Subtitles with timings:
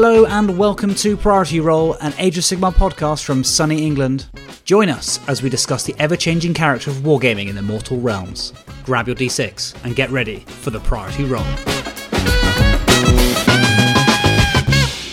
[0.00, 4.26] Hello and welcome to Priority Roll, an Age of Sigmar podcast from sunny England.
[4.64, 8.52] Join us as we discuss the ever changing character of wargaming in the mortal realms.
[8.84, 11.42] Grab your d6 and get ready for the Priority Roll.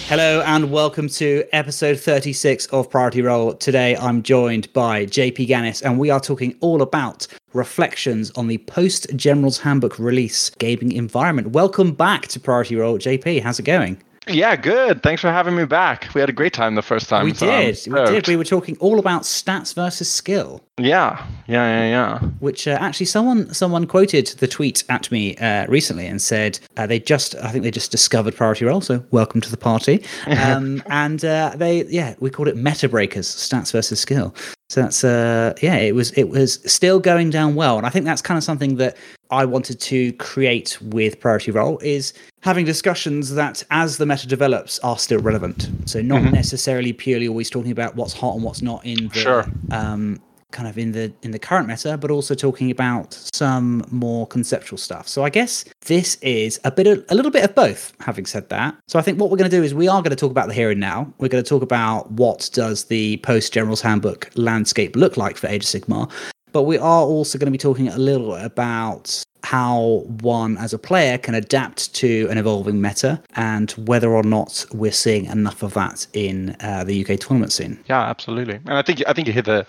[0.08, 3.56] Hello and welcome to episode 36 of Priority Roll.
[3.56, 8.60] Today I'm joined by JP Gannis and we are talking all about reflections on the
[8.60, 11.54] post General's Handbook release gaming environment.
[11.54, 13.42] Welcome back to Priority Roll, JP.
[13.42, 14.00] How's it going?
[14.28, 15.04] Yeah, good.
[15.04, 16.10] Thanks for having me back.
[16.16, 17.26] We had a great time the first time.
[17.26, 17.80] We so did.
[17.88, 18.28] We did.
[18.28, 20.62] We were talking all about stats versus skill.
[20.78, 22.20] Yeah, yeah, yeah, yeah.
[22.40, 26.88] Which uh, actually, someone someone quoted the tweet at me uh, recently and said uh,
[26.88, 30.04] they just, I think they just discovered Priority Roll, so welcome to the party.
[30.46, 34.36] Um, and uh, they, yeah, we called it Meta Breakers, stats versus skill.
[34.70, 38.06] So that's uh yeah, it was it was still going down well, and I think
[38.06, 38.98] that's kind of something that
[39.30, 44.80] I wanted to create with Priority Roll is having discussions that as the meta develops
[44.80, 45.70] are still relevant.
[45.86, 46.32] So not Mhm.
[46.34, 49.46] necessarily purely always talking about what's hot and what's not in the Sure.
[49.72, 50.20] um
[50.56, 54.78] kind of in the in the current meta, but also talking about some more conceptual
[54.78, 55.08] stuff.
[55.08, 57.94] So I guess this is a bit of a little bit of both.
[58.00, 60.16] Having said that, so I think what we're going to do is we are going
[60.16, 61.14] to talk about the here and now.
[61.20, 65.48] We're going to talk about what does the post General's Handbook landscape look like for
[65.48, 66.10] Age of Sigmar,
[66.54, 70.80] but we are also going to be talking a little about how one as a
[70.80, 75.74] player can adapt to an evolving meta and whether or not we're seeing enough of
[75.76, 77.78] that in uh, the UK tournament scene.
[77.88, 78.56] Yeah, absolutely.
[78.56, 79.68] And I think I think you hit the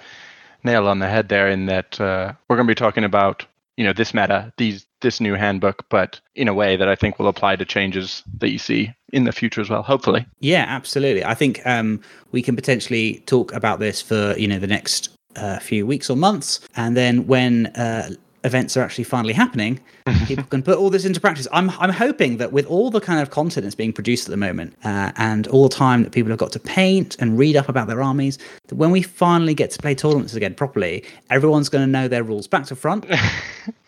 [0.65, 3.85] nail on the head there in that uh, we're going to be talking about you
[3.85, 7.29] know this meta, these this new handbook, but in a way that I think will
[7.29, 9.83] apply to changes that you see in the future as well.
[9.83, 10.27] Hopefully.
[10.41, 11.25] Yeah, absolutely.
[11.25, 12.01] I think um,
[12.33, 16.17] we can potentially talk about this for you know the next uh, few weeks or
[16.17, 18.11] months, and then when uh,
[18.45, 19.81] events are actually finally happening,
[20.27, 21.49] people can put all this into practice.
[21.53, 24.37] I'm I'm hoping that with all the kind of content that's being produced at the
[24.37, 27.69] moment, uh, and all the time that people have got to paint and read up
[27.69, 31.85] about their armies, that when we finally get to play tournaments again properly, everyone's going
[31.85, 33.07] to know their rules back to front.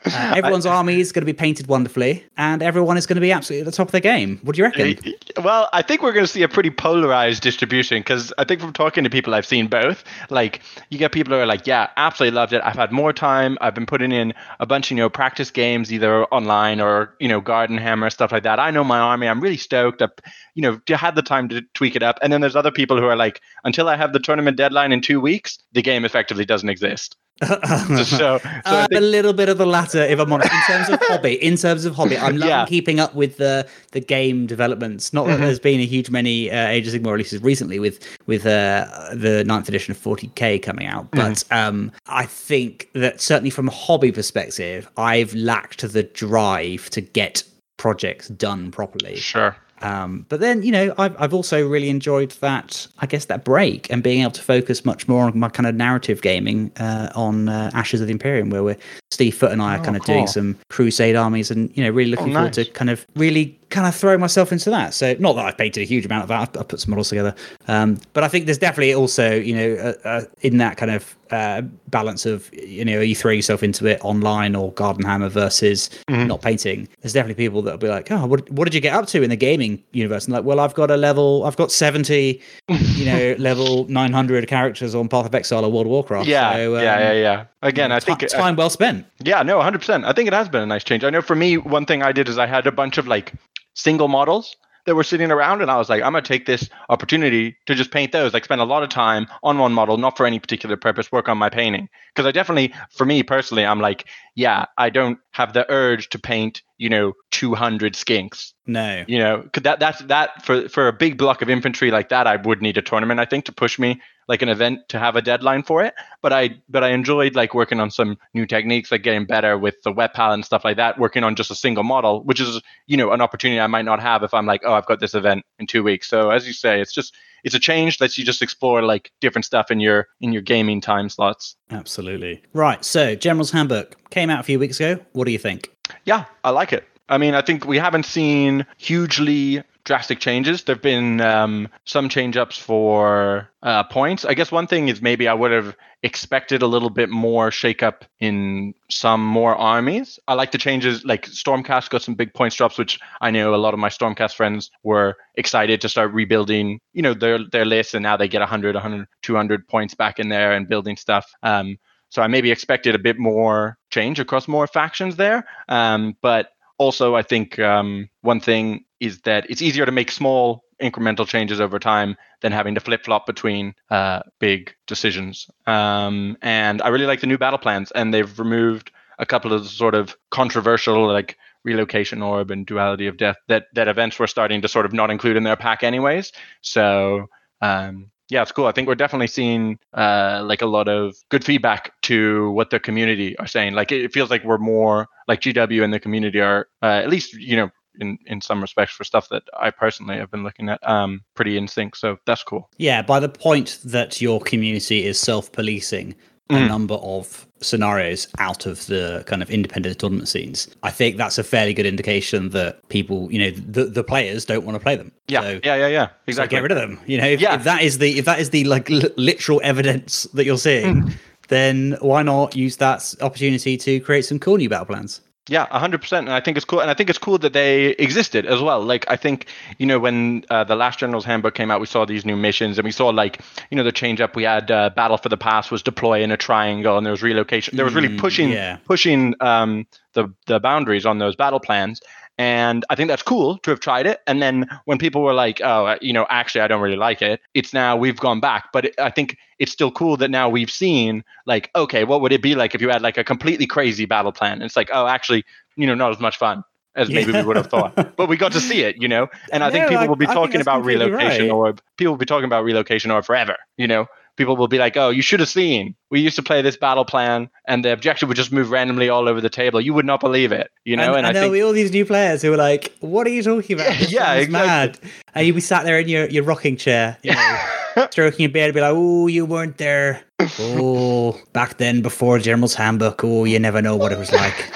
[0.05, 3.33] Uh, everyone's army is going to be painted wonderfully, and everyone is going to be
[3.33, 4.39] absolutely at the top of their game.
[4.43, 4.97] What do you reckon?
[5.43, 8.73] Well, I think we're going to see a pretty polarized distribution because I think from
[8.73, 10.05] talking to people, I've seen both.
[10.31, 10.61] Like,
[10.91, 12.63] you get people who are like, "Yeah, absolutely loved it.
[12.65, 13.59] I've had more time.
[13.61, 17.29] I've been putting in a bunch of you know practice games, either online or you
[17.29, 18.59] know Garagehammer stuff like that.
[18.59, 19.29] I know my army.
[19.29, 20.03] I'm really stoked.
[20.03, 20.21] Up,
[20.55, 22.19] you know, had the time to tweak it up.
[22.23, 25.01] And then there's other people who are like, until I have the tournament deadline in
[25.01, 27.17] two weeks, the game effectively doesn't exist.
[27.47, 30.53] So, so Uh, think- a little bit of the latter, if I'm honest.
[30.53, 32.67] In terms of hobby, in terms of hobby, I'm Yeah.
[32.67, 35.13] keeping up with the the game developments.
[35.13, 38.45] Not that there's been a huge many uh, Age of Sigmar releases recently with with
[38.47, 43.69] uh, the ninth edition of 40k coming out, but um, I think that certainly from
[43.69, 47.45] a hobby perspective, I've lacked the drive to get
[47.77, 49.17] projects done properly.
[49.17, 49.57] sure.
[49.83, 53.91] Um, but then, you know, I've, I've also really enjoyed that, I guess, that break
[53.91, 57.49] and being able to focus much more on my kind of narrative gaming uh, on
[57.49, 58.77] uh, Ashes of the Imperium, where we're
[59.11, 61.91] Steve Foot and I are Oh, kind of doing some Crusade armies and, you know,
[61.91, 64.95] really looking forward to kind of really kind of throwing myself into that.
[64.95, 67.09] So, not that I've painted a huge amount of that, I've, I've put some models
[67.09, 67.35] together.
[67.69, 69.75] Um, but I think there's definitely also, you know,
[70.05, 73.63] uh, uh, in that kind of uh, balance of, you know, are you throwing yourself
[73.63, 76.89] into it online or Garagehammer versus not painting?
[77.03, 79.29] There's definitely people that'll be like, oh, what, what did you get up to in
[79.31, 80.25] the gaming universe?
[80.25, 84.95] And like, well, I've got a level, I've got 70, you know, level 900 characters
[84.95, 86.27] on Path of Exile or World of Warcraft.
[86.29, 87.45] Yeah, So, um, yeah, yeah, yeah.
[87.63, 89.07] Again, I think uh, time well spent.
[89.23, 90.05] Yeah, no, 100%.
[90.05, 91.03] I think it has been a nice change.
[91.03, 93.33] I know for me, one thing I did is I had a bunch of like
[93.75, 96.71] single models that were sitting around, and I was like, I'm going to take this
[96.89, 98.33] opportunity to just paint those.
[98.33, 101.29] Like, spend a lot of time on one model, not for any particular purpose, work
[101.29, 101.89] on my painting.
[102.15, 106.19] Because I definitely, for me personally, I'm like, yeah, I don't have the urge to
[106.19, 108.53] paint, you know, 200 skinks.
[108.67, 109.05] No.
[109.07, 112.27] You know, 'cause that that's that for for a big block of infantry like that,
[112.27, 115.17] I would need a tournament, I think, to push me like an event to have
[115.17, 115.95] a deadline for it.
[116.23, 119.83] But I but I enjoyed like working on some new techniques, like getting better with
[119.83, 122.61] the wet pal and stuff like that, working on just a single model, which is
[122.87, 125.15] you know an opportunity I might not have if I'm like, oh, I've got this
[125.15, 126.09] event in two weeks.
[126.09, 127.15] So as you say, it's just
[127.45, 130.81] it's a change lets you just explore like different stuff in your in your gaming
[130.81, 131.57] time slots.
[131.71, 132.43] Absolutely.
[132.53, 132.85] Right.
[132.85, 135.01] So, General's Handbook came out a few weeks ago.
[135.13, 135.71] What do you think?
[136.09, 136.85] Yeah, I like it.
[137.11, 140.65] I mean, I think we haven't seen hugely drastic changes.
[140.65, 144.25] There've been um, some change ups for uh, points.
[144.25, 148.05] I guess one thing is maybe I would have expected a little bit more shakeup
[148.21, 150.19] in some more armies.
[150.27, 151.05] I like the changes.
[151.05, 154.35] Like Stormcast got some big points drops, which I know a lot of my Stormcast
[154.35, 156.81] friends were excited to start rebuilding.
[156.95, 160.31] You know their their list, and now they get 100, 100, 200 points back in
[160.31, 161.31] there and building stuff.
[161.43, 161.77] Um,
[162.09, 165.47] so I maybe expected a bit more change across more factions there.
[165.69, 170.65] Um, but also, I think um, one thing is that it's easier to make small
[170.81, 175.51] incremental changes over time than having to flip flop between uh, big decisions.
[175.67, 179.67] Um, and I really like the new battle plans, and they've removed a couple of
[179.67, 184.63] sort of controversial like relocation orb and duality of death that that events were starting
[184.63, 186.33] to sort of not include in their pack anyways.
[186.63, 187.27] So
[187.61, 188.67] um, yeah, it's cool.
[188.67, 192.79] I think we're definitely seeing uh, like a lot of good feedback to what the
[192.79, 193.75] community are saying.
[193.75, 197.35] Like it feels like we're more like GW and the community are uh, at least
[197.35, 197.71] you know
[198.01, 201.57] in in some respects for stuff that I personally have been looking at um pretty
[201.57, 201.97] in sync.
[201.97, 202.69] So that's cool.
[202.77, 206.15] Yeah, by the point that your community is self-policing a
[206.51, 206.69] Mm.
[206.69, 211.45] number of scenarios out of the kind of independent tournament scenes, I think that's a
[211.45, 215.13] fairly good indication that people, you know, the the players don't want to play them.
[215.27, 216.07] Yeah, So, yeah, yeah, yeah.
[216.07, 216.57] so Exactly.
[216.57, 216.99] get rid of them.
[217.07, 217.55] You know, if, Yeah.
[217.57, 221.03] if that is the if that is the like l- literal evidence that you're seeing,
[221.03, 221.11] Hmm.
[221.49, 225.21] then why not use that opportunity to create some cool new battle plans?
[225.49, 227.87] Yeah, hundred percent, and I think it's cool, and I think it's cool that they
[227.87, 228.83] existed as well.
[228.83, 229.47] Like I think
[229.79, 232.79] you know when uh, the last General's Handbook came out, we saw these new missions,
[232.79, 233.41] and we saw like
[233.71, 234.37] you know the change up.
[234.37, 237.23] We had uh, Battle for the Pass was deploy in a triangle, and there was
[237.23, 237.77] relocation.
[237.77, 238.77] There was really Mm, pushing yeah.
[238.85, 242.01] pushing um, the the boundaries on those battle plans.
[242.39, 244.21] And I think that's cool to have tried it.
[244.29, 247.21] And then when people were like, "Oh, uh, you know, actually, I don't really like
[247.21, 248.69] it," it's now we've gone back.
[248.73, 252.33] But it, I think it's still cool that now we've seen like, okay, what would
[252.33, 254.55] it be like if you had like a completely crazy battle plan?
[254.55, 255.45] And it's like, oh, actually,
[255.77, 256.63] you know, not as much fun
[256.95, 257.95] as maybe we would have thought.
[258.17, 259.29] But we got to see it, you know.
[259.53, 261.51] And I think people I- will be talking about relocation right.
[261.51, 264.07] or people will be talking about relocation or forever, you know.
[264.39, 265.95] People will be like, "Oh, you should have seen.
[266.11, 269.29] We used to play this battle plan, and the objective would just move randomly all
[269.29, 269.81] over the table.
[269.81, 271.73] You would not believe it, you know." and, And, and I there'll think, be all
[271.73, 273.89] these new players who are like, "What are you talking about?
[273.93, 274.53] Yeah, This yeah, exactly.
[274.53, 274.99] mad."
[275.35, 277.59] And you'd be sat there in your, your rocking chair, you know,
[278.11, 280.23] stroking your beard, and be like, "Oh, you weren't there.
[280.61, 283.23] Oh, back then before General's Handbook.
[283.25, 284.73] Oh, you never know what it was like."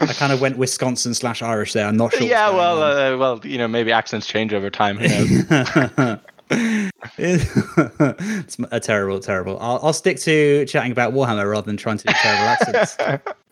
[0.00, 1.84] I kind of went Wisconsin slash Irish there.
[1.84, 2.22] I'm not sure.
[2.24, 4.96] yeah, well, uh, well, you know, maybe accents change over time.
[4.96, 6.87] Who knows?
[7.18, 9.58] it's a terrible, terrible.
[9.60, 12.96] I'll, I'll stick to chatting about Warhammer rather than trying to do terrible accents.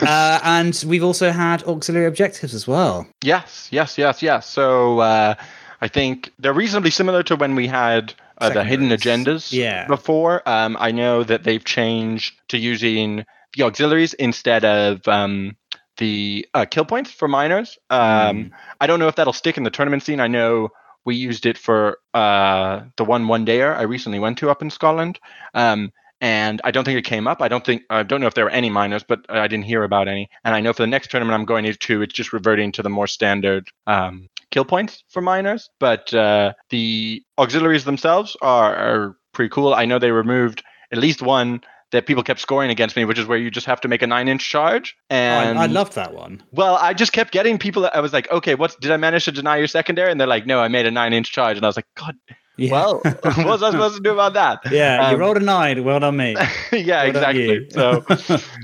[0.01, 3.07] uh, and we've also had auxiliary objectives as well.
[3.23, 4.49] Yes, yes, yes, yes.
[4.49, 5.35] So uh,
[5.81, 9.87] I think they're reasonably similar to when we had uh, the hidden agendas Yeah.
[9.87, 10.47] before.
[10.49, 13.25] Um, I know that they've changed to using
[13.57, 15.57] the auxiliaries instead of um,
[15.99, 17.79] the uh, kill points for minors.
[17.91, 17.99] Um,
[18.37, 18.51] Mm.
[18.81, 20.21] I don't know if that'll stick in the tournament scene.
[20.21, 20.69] I know
[21.06, 24.70] we used it for uh, the one one dayer I recently went to up in
[24.70, 25.19] Scotland.
[25.55, 27.43] Um, and I don't think it came up.
[27.43, 29.85] I don't think I don't know if there were any minors, but I didn't hear
[29.85, 30.29] about any.
[30.44, 32.88] And I know for the next tournament I'm going to, it's just reverting to the
[32.88, 35.69] more standard um, kill points for minors.
[35.79, 39.75] But uh, the auxiliaries themselves are, are pretty cool.
[39.75, 41.61] I know they removed at least one
[41.97, 44.07] that people kept scoring against me, which is where you just have to make a
[44.07, 44.97] nine inch charge.
[45.11, 46.43] And I, I loved that one.
[46.53, 47.83] well, I just kept getting people.
[47.83, 50.11] That I was like, okay, what did I manage to deny your secondary?
[50.11, 51.57] And they're like, no, I made a nine inch charge.
[51.57, 52.15] And I was like, God,
[52.57, 52.71] Yeah.
[52.73, 54.61] well, what was I supposed to do about that?
[54.73, 55.83] yeah, you um, rolled a nine.
[55.85, 56.35] Well done, me.
[56.73, 57.69] yeah, Well exactly.
[57.71, 58.05] so,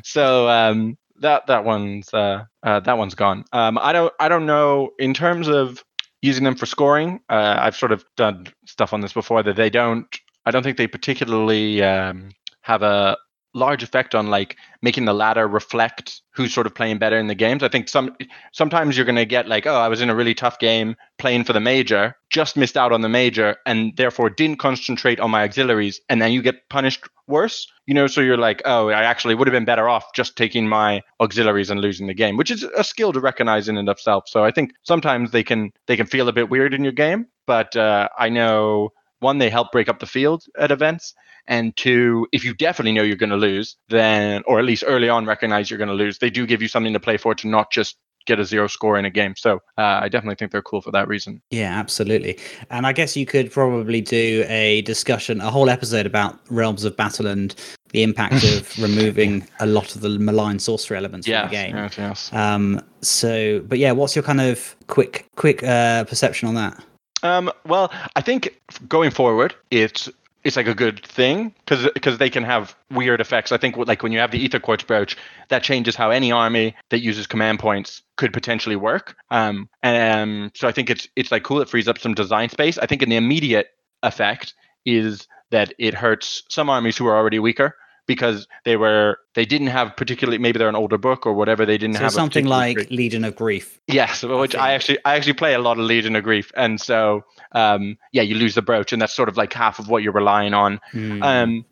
[0.05, 3.44] so um, that that one's uh, uh, that one's gone.
[3.52, 5.82] Um, I don't I don't know in terms of
[6.20, 7.20] using them for scoring.
[7.29, 10.06] Uh, I've sort of done stuff on this before that they don't.
[10.44, 12.31] I don't think they particularly um,
[12.62, 13.16] have a
[13.54, 17.34] large effect on like making the ladder reflect who's sort of playing better in the
[17.34, 17.62] games.
[17.62, 18.16] I think some
[18.52, 21.44] sometimes you're going to get like, oh, I was in a really tough game playing
[21.44, 25.42] for the major, just missed out on the major, and therefore didn't concentrate on my
[25.42, 27.66] auxiliaries, and then you get punished worse.
[27.86, 30.69] You know, so you're like, oh, I actually would have been better off just taking
[30.69, 34.00] my auxiliaries and losing the game, which is a skill to recognize in and of
[34.00, 34.28] self.
[34.28, 37.26] So I think sometimes they can they can feel a bit weird in your game,
[37.46, 38.92] but uh, I know
[39.22, 41.14] one they help break up the field at events
[41.48, 45.08] and two if you definitely know you're going to lose then or at least early
[45.08, 47.48] on recognize you're going to lose they do give you something to play for to
[47.48, 50.62] not just get a zero score in a game so uh, i definitely think they're
[50.62, 52.38] cool for that reason Yeah, absolutely.
[52.70, 56.96] And I guess you could probably do a discussion, a whole episode about Realms of
[56.96, 57.55] Battle and
[57.91, 61.76] the impact of removing a lot of the malign sorcery elements from the game.
[61.76, 66.55] yes yes Um, so, but yeah, what's your kind of quick, quick uh, perception on
[66.55, 66.82] that?
[67.22, 70.08] Um, well, I think going forward, it's
[70.44, 73.52] it's like a good thing because because they can have weird effects.
[73.52, 75.17] I think like when you have the Aetherquartz brooch,
[75.48, 79.17] that changes how any army that uses command points could potentially work.
[79.31, 81.60] Um, and um, so I think it's it's like cool.
[81.60, 82.79] It frees up some design space.
[82.79, 83.69] I think in the immediate
[84.02, 87.76] effect is that it hurts some armies who are already weaker
[88.14, 91.78] because they were they didn't have particularly maybe they're an older book or whatever they
[91.78, 93.81] didn't So have something like great- Legion of Grief.
[93.86, 94.74] Yes, which I think.
[94.74, 98.34] actually I actually play a lot of Legion of Grief, and so um, yeah, you
[98.34, 100.81] lose the brooch, and that's sort of like half of what you're relying on.
[100.92, 101.22] Hmm.
[101.22, 101.64] Um,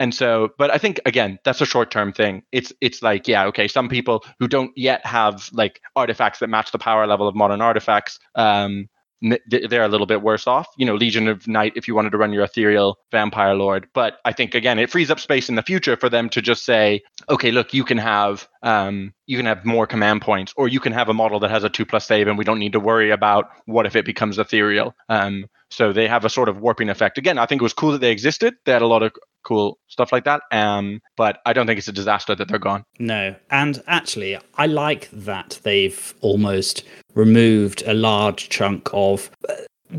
[0.00, 2.42] and so, but I think again, that's a short term thing.
[2.52, 6.70] It's it's like yeah, okay, some people who don't yet have like artifacts that match
[6.70, 8.88] the power level of modern artifacts, um,
[9.20, 10.68] they're a little bit worse off.
[10.76, 13.88] You know, Legion of Night if you wanted to run your ethereal vampire lord.
[13.94, 16.64] But I think again, it frees up space in the future for them to just
[16.64, 20.80] say, okay, look, you can have um, you can have more command points, or you
[20.80, 22.80] can have a model that has a two plus save, and we don't need to
[22.80, 24.96] worry about what if it becomes ethereal.
[25.10, 27.18] Um, so they have a sort of warping effect.
[27.18, 28.54] Again, I think it was cool that they existed.
[28.64, 29.12] They had a lot of
[29.44, 30.42] cool stuff like that.
[30.50, 32.84] Um, but I don't think it's a disaster that they're gone.
[32.98, 36.82] No, and actually, I like that they've almost
[37.14, 39.54] removed a large chunk of uh,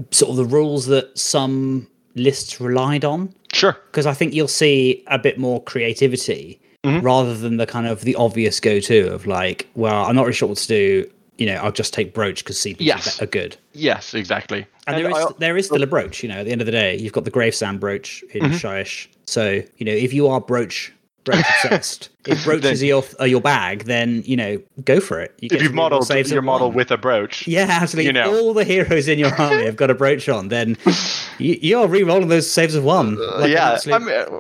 [0.10, 3.32] sort of the rules that some lists relied on.
[3.54, 3.78] Sure.
[3.92, 7.04] Because I think you'll see a bit more creativity Mhm.
[7.04, 10.48] rather than the kind of the obvious go-to of like, well, I'm not really sure
[10.48, 11.10] what to do.
[11.38, 13.20] You know, I'll just take brooch because CPs Yes.
[13.20, 13.58] are, are good.
[13.74, 14.66] Yes, exactly.
[14.88, 16.24] And, there is I- there is still a brooch.
[16.24, 18.54] You know, at the end of the day, you've got the gravesand brooch in Mhm.
[18.60, 19.08] Shyish.
[19.26, 20.94] So you know, if you are brooch
[21.26, 25.34] brooch obsessed, if brooches are your are your bag, then you know, go for it.
[25.40, 26.78] You if you've modeled saves your model one.
[26.78, 28.08] with a brooch, yeah, absolutely.
[28.08, 28.34] you know.
[28.38, 30.48] all the heroes in your army have got a brooch on.
[30.48, 30.78] Then
[31.40, 33.16] you, you're re-rolling those saves of one.
[33.18, 33.72] Like an yeah.
[33.74, 34.00] absolute I,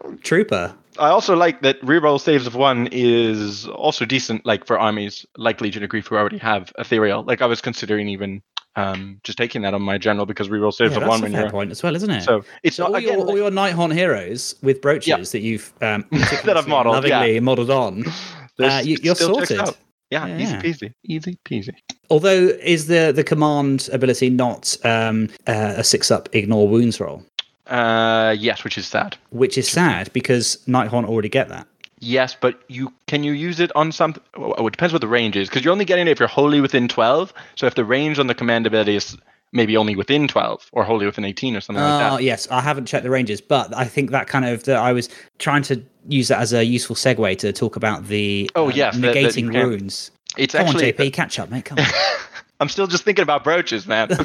[0.09, 0.73] mean, trooper.
[0.99, 5.61] I also like that reroll saves of one is also decent, like for armies like
[5.61, 7.23] Legion of Grief who already have ethereal.
[7.23, 8.41] Like I was considering even
[8.75, 11.23] um, just taking that on my general because reroll saves Yeah, of that's one a
[11.23, 11.51] when fair you're.
[11.51, 12.21] point as well, isn't it?
[12.23, 13.17] So it's So not all, again.
[13.19, 15.17] your, all your Nighthaunt heroes with brooches Yeah.
[15.17, 17.39] that you've um, That I've modeled, yeah.
[17.39, 18.05] modelled on,
[18.59, 19.59] uh, you, you're sorted.
[20.11, 21.75] Yeah, Yeah, easy peasy, easy peasy.
[22.09, 27.23] Although, is the the command ability not um, uh, a six up ignore wounds roll,
[27.69, 29.17] Uh, yes, which is sad.
[29.31, 31.67] which is sad because Nighthaunt already get that.
[32.01, 34.23] Yes, but you can you use it on something?
[34.35, 36.61] Oh, it depends what the range is, because you're only getting it if you're wholly
[36.61, 37.33] within twelve.
[37.55, 39.17] So if the range on the command ability is
[39.51, 42.23] maybe only within twelve or wholly within eighteen or something like Oh that.
[42.23, 45.09] yes, I haven't checked the ranges, but I think that kind of that I was
[45.39, 48.95] trying to use that as a useful segue to talk about the Oh, um, yes,
[48.95, 50.11] that- that you negating can- wounds.
[50.37, 50.93] It's Come actually.
[50.93, 51.65] on, JP, catch up, mate.
[51.65, 51.79] Come
[52.59, 54.09] I'm still just thinking about brooches, man.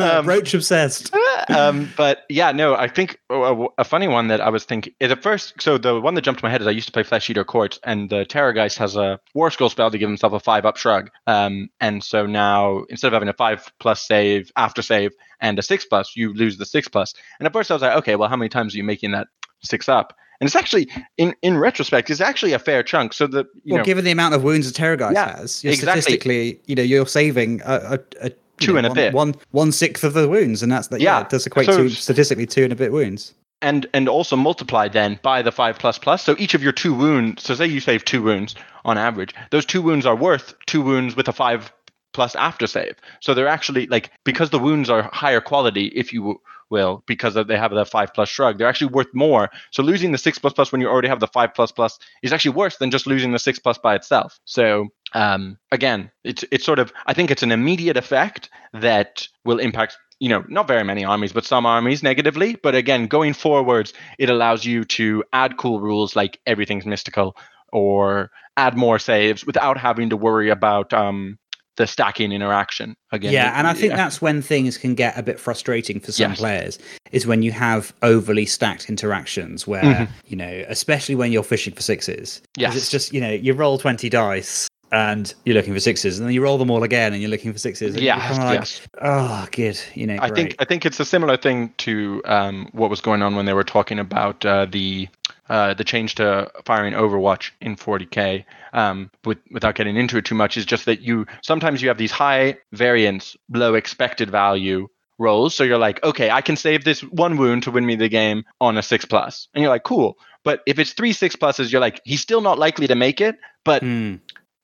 [0.00, 1.14] Um, Roach obsessed.
[1.48, 5.22] um, but yeah, no, I think a, a funny one that I was thinking at
[5.22, 5.60] first.
[5.60, 7.44] So the one that jumped to my head is I used to play Flesh Eater
[7.44, 10.76] Court, and the Terrorgeist has a War Scroll spell to give himself a five up
[10.76, 11.10] shrug.
[11.26, 15.62] Um, and so now instead of having a five plus save after save and a
[15.62, 17.14] six plus, you lose the six plus.
[17.38, 19.28] And at first I was like, okay, well, how many times are you making that
[19.62, 20.14] six up?
[20.40, 23.12] And it's actually, in in retrospect, it's actually a fair chunk.
[23.12, 25.72] So the you well, know given the amount of wounds a Terrorgeist Yeah, has, you're
[25.72, 26.00] exactly.
[26.00, 29.34] statistically, you know, you're saving a, a, a two know, and a one, bit one
[29.50, 31.00] one sixth of the wounds, and that's that.
[31.00, 33.34] Yeah, Yeah, does equate so- to statistically two and a bit wounds.
[33.62, 36.24] and and also multiplied then by the five plus plus.
[36.24, 37.42] So each of your two wounds.
[37.42, 38.54] So say you save two wounds
[38.86, 39.34] on average.
[39.50, 41.70] Those two wounds are worth two wounds with a five
[42.14, 42.96] plus after save.
[43.20, 46.40] So they're actually like because the wounds are higher quality, if you
[46.70, 48.58] will, because they have the five plus shrug.
[48.58, 49.50] They're actually worth more.
[49.70, 52.32] So losing the six plus plus when you already have the five plus plus is
[52.32, 54.38] actually worse than just losing the six plus by itself.
[54.44, 59.58] So um, again, it's it's sort of I think it's an immediate effect that will
[59.58, 63.94] impact you know not very many armies but some armies negatively but again going forwards
[64.18, 67.34] it allows you to add cool rules like everything's mystical
[67.72, 71.38] or add more saves without having to worry about um,
[71.80, 73.96] the stacking interaction again yeah, and I think yeah.
[73.96, 76.38] that's when things can get a bit frustrating for some Yes.
[76.38, 76.78] players
[77.10, 80.08] is when you have overly stacked interactions where Mhm.
[80.26, 82.42] you know, especially when you're fishing for sixes.
[82.56, 82.76] Yes.
[82.76, 86.34] it's just you know you roll twenty dice and you're looking for sixes, and then
[86.34, 87.94] you roll them all again and you're looking for sixes.
[87.96, 88.16] yeah.
[88.44, 88.80] like, yes.
[89.00, 89.78] Oh, good.
[89.94, 90.56] You know, I think.
[90.58, 93.62] I think it's a similar thing to um, what was going on when they were
[93.76, 95.08] talking about uh, the
[95.50, 98.44] uh, the change to firing Overwatch in 40k.
[98.72, 101.98] Um, with, without getting into it too much, is just that you sometimes you have
[101.98, 104.86] these high variance, low expected value
[105.18, 105.54] rolls.
[105.54, 108.44] So you're like, okay, I can save this one wound to win me the game
[108.60, 110.16] on a six plus, and you're like, cool.
[110.44, 113.36] But if it's three six pluses, you're like, he's still not likely to make it,
[113.64, 114.14] but Hmm.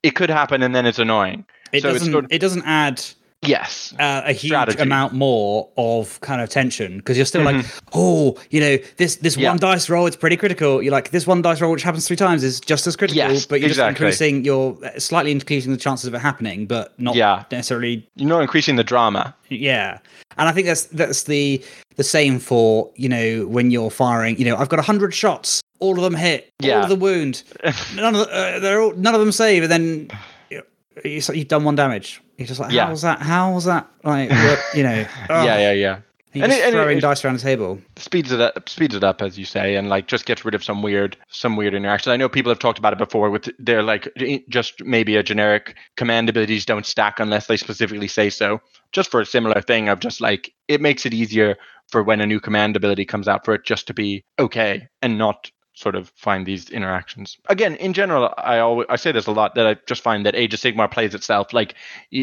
[0.05, 1.45] it could happen, and then it's annoying.
[1.73, 2.12] it so doesn't.
[2.12, 3.02] sort of- It doesn't add
[3.49, 3.95] Yes.
[3.99, 4.79] uh, a huge Strategy.
[4.81, 7.81] amount more of kind of tension because you're still like, Mhm.
[7.95, 9.49] oh, you know, this this Yeah.
[9.50, 10.83] one dice roll, it's pretty critical.
[10.83, 13.47] You're like, this one dice roll, which happens three times, is just as critical, Yes,
[13.47, 14.09] but you're exactly.
[14.09, 17.45] just increasing, you're slightly increasing the chances of it happening, but not Yeah.
[17.50, 18.07] necessarily.
[18.17, 19.35] You're not increasing the drama.
[19.49, 19.99] Yeah,
[20.38, 21.62] and I think that's that's the
[21.97, 24.38] the same for you know when you're firing.
[24.38, 27.43] You know, I've got hundred shots, all of them hit, all of the wound,
[27.95, 30.09] none of the, uh, they're all, none of them save, and then.
[31.05, 32.21] You- you- You've done one damage.
[32.38, 32.85] You're just like, Yeah.
[32.87, 33.21] how was that?
[33.21, 33.87] How was that?
[34.05, 34.31] Like,
[34.75, 35.45] you know, ugh.
[35.47, 35.97] Yeah, yeah, yeah.
[36.33, 37.79] You're And it- and it- throwing it- dice around the table.
[37.97, 40.62] speeds it up speeds it up as you say and like just gets rid of
[40.62, 43.83] some weird some weird interaction i know people have talked about it before with they're
[43.83, 44.07] like
[44.50, 48.61] just maybe a generic command abilities don't stack unless they specifically say so
[48.93, 51.57] just for a similar thing of just like it makes it easier
[51.91, 55.17] for when a new command ability comes out for it just to be okay and
[55.17, 59.33] not sort of find these interactions again in general i always i say this a
[59.33, 61.75] lot that i just find that age of sigmar plays itself like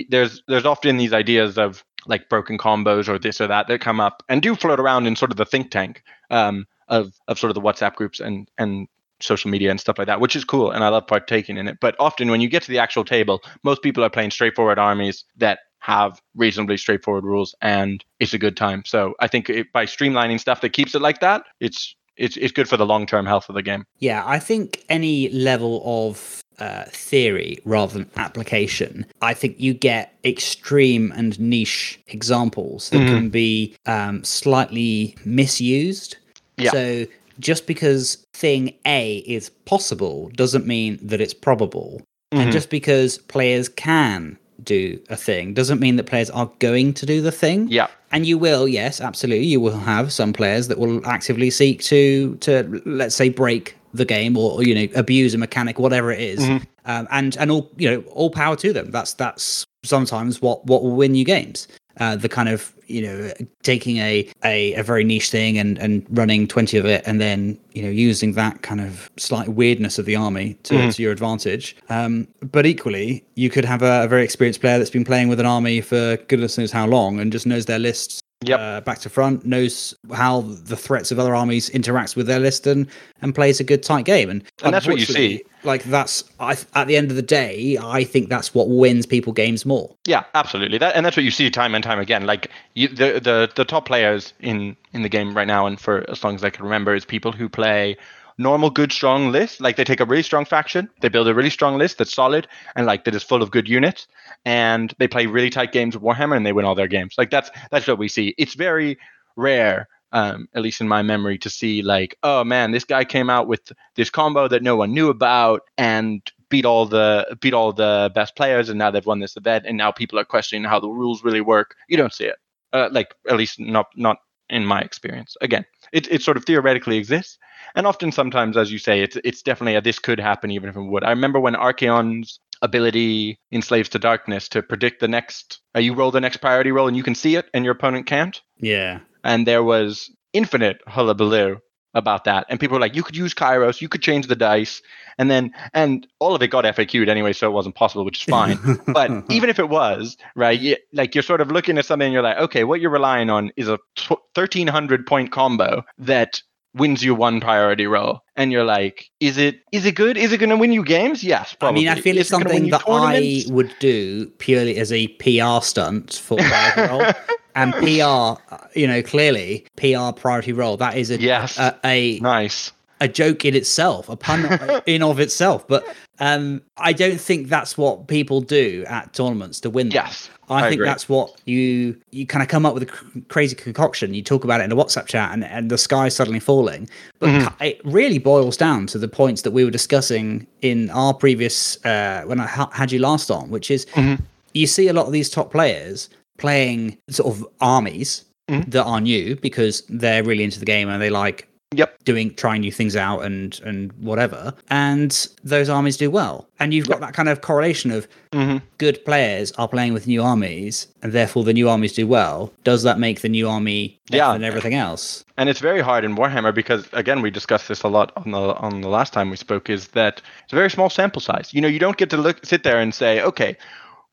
[0.10, 4.00] there's there's often these ideas of like broken combos or this or that that come
[4.00, 7.50] up and do float around in sort of the think tank um, of of sort
[7.50, 8.88] of the WhatsApp groups and and
[9.20, 11.78] social media and stuff like that, which is cool, and I love partaking in it.
[11.80, 15.24] But often when you get to the actual table, most people are playing straightforward armies
[15.38, 18.84] that have reasonably straightforward rules, and it's a good time.
[18.86, 22.52] So I think it, by streamlining stuff that keeps it like that, it's it's it's
[22.52, 23.86] good for the long term health of the game.
[24.00, 30.18] Yeah, I think any level of uh, theory rather than application, I think you get
[30.24, 33.16] extreme and niche examples that mm-hmm.
[33.16, 36.18] can be um, slightly misused.
[36.58, 36.72] Yeah.
[36.72, 37.06] So
[37.40, 42.02] just because thing A is possible doesn't mean that it's probable.
[42.32, 42.42] Mm-hmm.
[42.42, 47.06] And just because players can do a thing doesn't mean that players are going to
[47.06, 47.68] do the thing.
[47.70, 47.88] Yeah.
[48.14, 49.48] And you will, yes, absolutely.
[49.48, 54.06] You will have some players that will actively seek to to let's say break the
[54.06, 56.40] game or you know abuse a mechanic, whatever it is.
[56.40, 56.64] Mm-hmm.
[56.86, 58.92] Um, and and all you know, all power to them.
[58.92, 61.68] That's that's sometimes what what will win you games.
[62.00, 63.32] Uh, the kind of you know
[63.62, 67.58] taking a, a, a very niche thing and and running 20 of it and then
[67.74, 70.96] you know using that kind of slight weirdness of the army to, mm.
[70.96, 74.90] to your advantage um, but equally you could have a, a, very experienced player that's
[74.90, 78.23] been playing with an army for goodness knows how long and just knows their lists
[78.48, 78.60] yep.
[78.60, 82.68] uh, back to front, knows how the threats of other armies interacts with their list,
[82.68, 82.88] and
[83.22, 84.30] and plays a good tight game.
[84.30, 85.44] And, and that's what you see.
[85.64, 89.32] Like that's I, at the end of the day, I think that's what wins people
[89.34, 89.96] games more.
[90.06, 90.78] Yeah, absolutely.
[90.78, 92.26] That and that's what you see time and time again.
[92.26, 96.10] Like you, the the the top players in in the game right now, and for
[96.10, 97.98] as long as I can remember, is people who play
[98.38, 99.62] normal, good, strong list.
[99.62, 102.48] Like they take a really strong faction, they build a really strong list that's solid
[102.76, 104.08] and like that is full of good units,
[104.46, 107.16] and they play really tight games of Warhammer and they win all their games.
[107.18, 108.34] Like that's that's what we see.
[108.38, 108.98] It's very
[109.36, 113.30] rare, um, at least in my memory, to see like, oh man, this guy came
[113.30, 117.74] out with this combo that no one knew about and beat all the beat all
[117.74, 120.80] the best players, and now they've won this event, and now people are questioning how
[120.80, 121.76] the rules really work.
[121.88, 122.36] You don't see it,
[122.74, 124.18] uh, like at least not not
[124.50, 125.36] in my experience.
[125.42, 127.40] Again, it it sort of theoretically exists,
[127.76, 130.76] and often sometimes, as you say, it's it's definitely a this could happen even if
[130.76, 131.04] it would.
[131.04, 135.60] I remember when Archaon's ability in Slaves to Darkness to predict the next.
[135.76, 138.06] Uh, you roll the next priority roll and you can see it, and your opponent
[138.06, 138.42] can't.
[138.58, 139.00] Yeah.
[139.24, 141.58] And there was infinite hullabaloo
[141.96, 144.82] about that, and people were like, "You could use Kairos, you could change the dice."
[145.18, 148.24] And then, and all of it got FAQ'd anyway, so it wasn't possible, which is
[148.24, 148.58] fine.
[148.88, 152.14] but even if it was, right, you, like you're sort of looking at something and
[152.14, 156.42] you're like, okay, what you're relying on is a 1300 point combo that
[156.76, 160.18] wins you one priority roll and you're like is it is it good?
[160.18, 161.24] Is it going to win you games?
[161.24, 161.88] Yes probably.
[161.88, 166.14] i mean i feel it's something that i would do purely as a pr stunt
[166.14, 166.40] for
[167.56, 168.38] and pr uh,
[168.76, 171.58] you know clearly pr priority roll that is a yes.
[171.60, 172.72] a, a nice
[173.04, 175.86] a joke in itself a pun in of itself but
[176.20, 179.96] um i don't think that's what people do at tournaments to win them.
[179.96, 180.88] yes I, I think agree.
[180.88, 184.14] that's what you you kind of come up with a cr- crazy concoction.
[184.14, 186.90] You talk about it in a WhatsApp chat, and, and the sky's suddenly falling.
[187.20, 187.64] But mm-hmm.
[187.64, 192.24] it really boils down to the points that we were discussing in our previous uh,
[192.26, 194.22] when I ha- had you last on, which is mm-hmm.
[194.54, 198.70] you see a lot of these top players playing sort of armies mm-hmm.
[198.70, 202.04] that are new because they're really into the game and they like Yep.
[202.04, 204.54] Doing trying new things out and and whatever.
[204.70, 206.48] And those armies do well.
[206.60, 208.58] And you've got that kind of correlation of mm-hmm.
[208.78, 212.54] good players are playing with new armies and therefore the new armies do well.
[212.64, 214.34] Does that make the new army better yeah.
[214.34, 215.26] than everything else?
[215.38, 218.56] And it's very hard in Warhammer because again we discussed this a lot on the
[218.56, 221.54] on the last time we spoke is that it's a very small sample size.
[221.54, 223.58] You know, you don't get to look sit there and say, okay,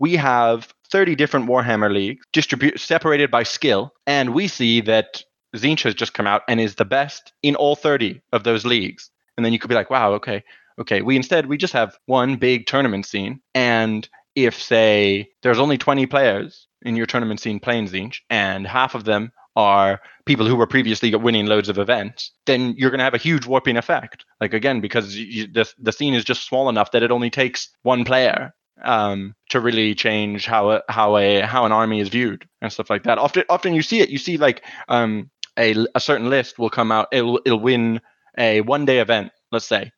[0.00, 5.22] we have 30 different Warhammer leagues distributed separated by skill, and we see that
[5.56, 9.10] Tzeentch has just come out and is the best in all 30 of those leagues.
[9.36, 10.42] And then you could be like, wow, okay,
[10.78, 11.02] okay.
[11.02, 16.06] We instead we just have one big tournament scene, and if say there's only 20
[16.06, 20.66] players in your tournament scene playing Tzeentch, and half of them are people who were
[20.66, 24.24] previously winning loads of events, then you're going to have a huge warping effect.
[24.40, 27.68] Like again, because you, the the scene is just small enough that it only takes
[27.82, 32.46] one player um, to really change how a, how a how an army is viewed
[32.62, 33.18] and stuff like that.
[33.18, 34.10] Often often you see it.
[34.10, 37.08] You see like um, a, a certain list will come out.
[37.12, 38.00] It'll it'll win
[38.38, 39.32] a one day event.
[39.52, 39.92] Let's say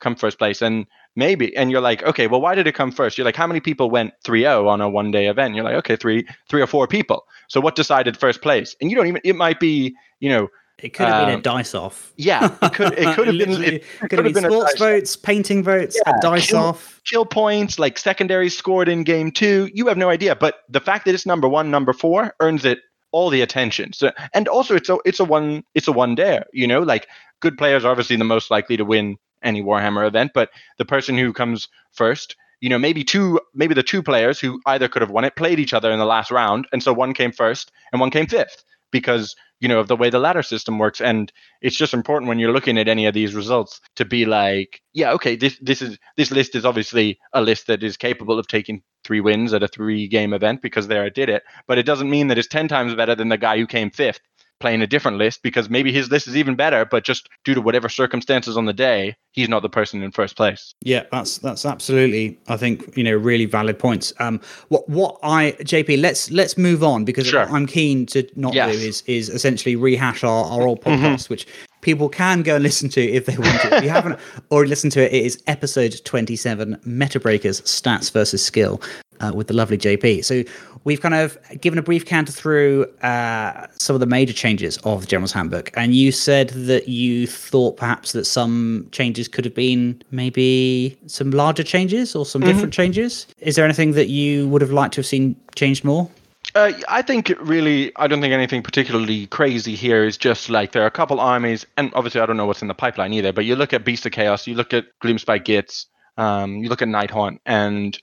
[0.00, 3.16] come first place and maybe and you're like okay well why did it come first
[3.16, 5.96] you're like how many people went 3-0 on a one day event you're like okay
[5.96, 9.36] three three or four people so what decided first place and you don't even it
[9.36, 10.48] might be you know
[10.78, 12.12] it could have um, been a um, dice off.
[12.16, 12.94] Yeah, it could.
[12.94, 13.62] It could have been.
[13.62, 15.22] It, it could, have been, been sports votes, off.
[15.22, 19.70] painting votes, yeah, a dice kill, off, kill points, like secondary scored in game two.
[19.72, 22.80] You have no idea, but the fact that it's number one, number four, earns it
[23.14, 23.92] all the attention.
[23.92, 26.42] So, and also it's a it's a one it's a one dayer.
[26.52, 27.06] You know, like
[27.40, 31.16] good players are obviously the most likely to win any Warhammer event, but the person
[31.16, 35.10] who comes first you know, maybe two, maybe the two players who either could have
[35.10, 38.00] won it played each other in the last round, and so one came first and
[38.00, 38.64] one came fifth
[38.94, 42.38] because you know of the way the ladder system works and it's just important when
[42.38, 45.98] you're looking at any of these results to be like yeah okay this this is
[46.16, 49.68] this list is obviously a list that is capable of taking three wins at a
[49.68, 51.42] three game event because there I did it.
[51.68, 54.20] But it doesn't mean that it's 10 times better than the guy who came fifth
[54.60, 57.60] playing a different list because maybe his list is even better, but just due to
[57.60, 60.74] whatever circumstances on the day, he's not the person in first place.
[60.82, 64.12] Yeah, that's that's absolutely, I think, you know, really valid points.
[64.20, 67.40] Um, what what I JP, let's let's move on because Sure.
[67.46, 68.76] what I'm keen to not Yes.
[68.76, 71.32] do is is essentially rehash our, our old podcast, Mm-hmm.
[71.32, 71.46] which
[71.84, 73.76] people can go and listen to if they want to.
[73.76, 74.18] If you haven't
[74.50, 78.80] already listened to it, it is episode 27, Meta Breakers, Stats versus Skill,
[79.20, 80.24] uh, with the lovely JP.
[80.24, 80.42] So
[80.84, 85.02] we've kind of given a brief canter through uh, some of the major changes of
[85.02, 89.54] the General's Handbook, and you said that you thought perhaps that some changes could have
[89.54, 92.50] been maybe some larger changes or some Mm-hmm.
[92.52, 93.26] different changes.
[93.38, 96.08] Is there anything that you would have liked to have seen changed more?
[96.54, 100.84] Uh, I think really, I don't think anything particularly crazy here is just like there
[100.84, 103.44] are a couple armies, and obviously I don't know what's in the pipeline either, but
[103.44, 105.86] you look at Beast of Chaos, you look at Gloomspite Gitz,
[106.16, 107.98] um, you look at Nighthaunt, and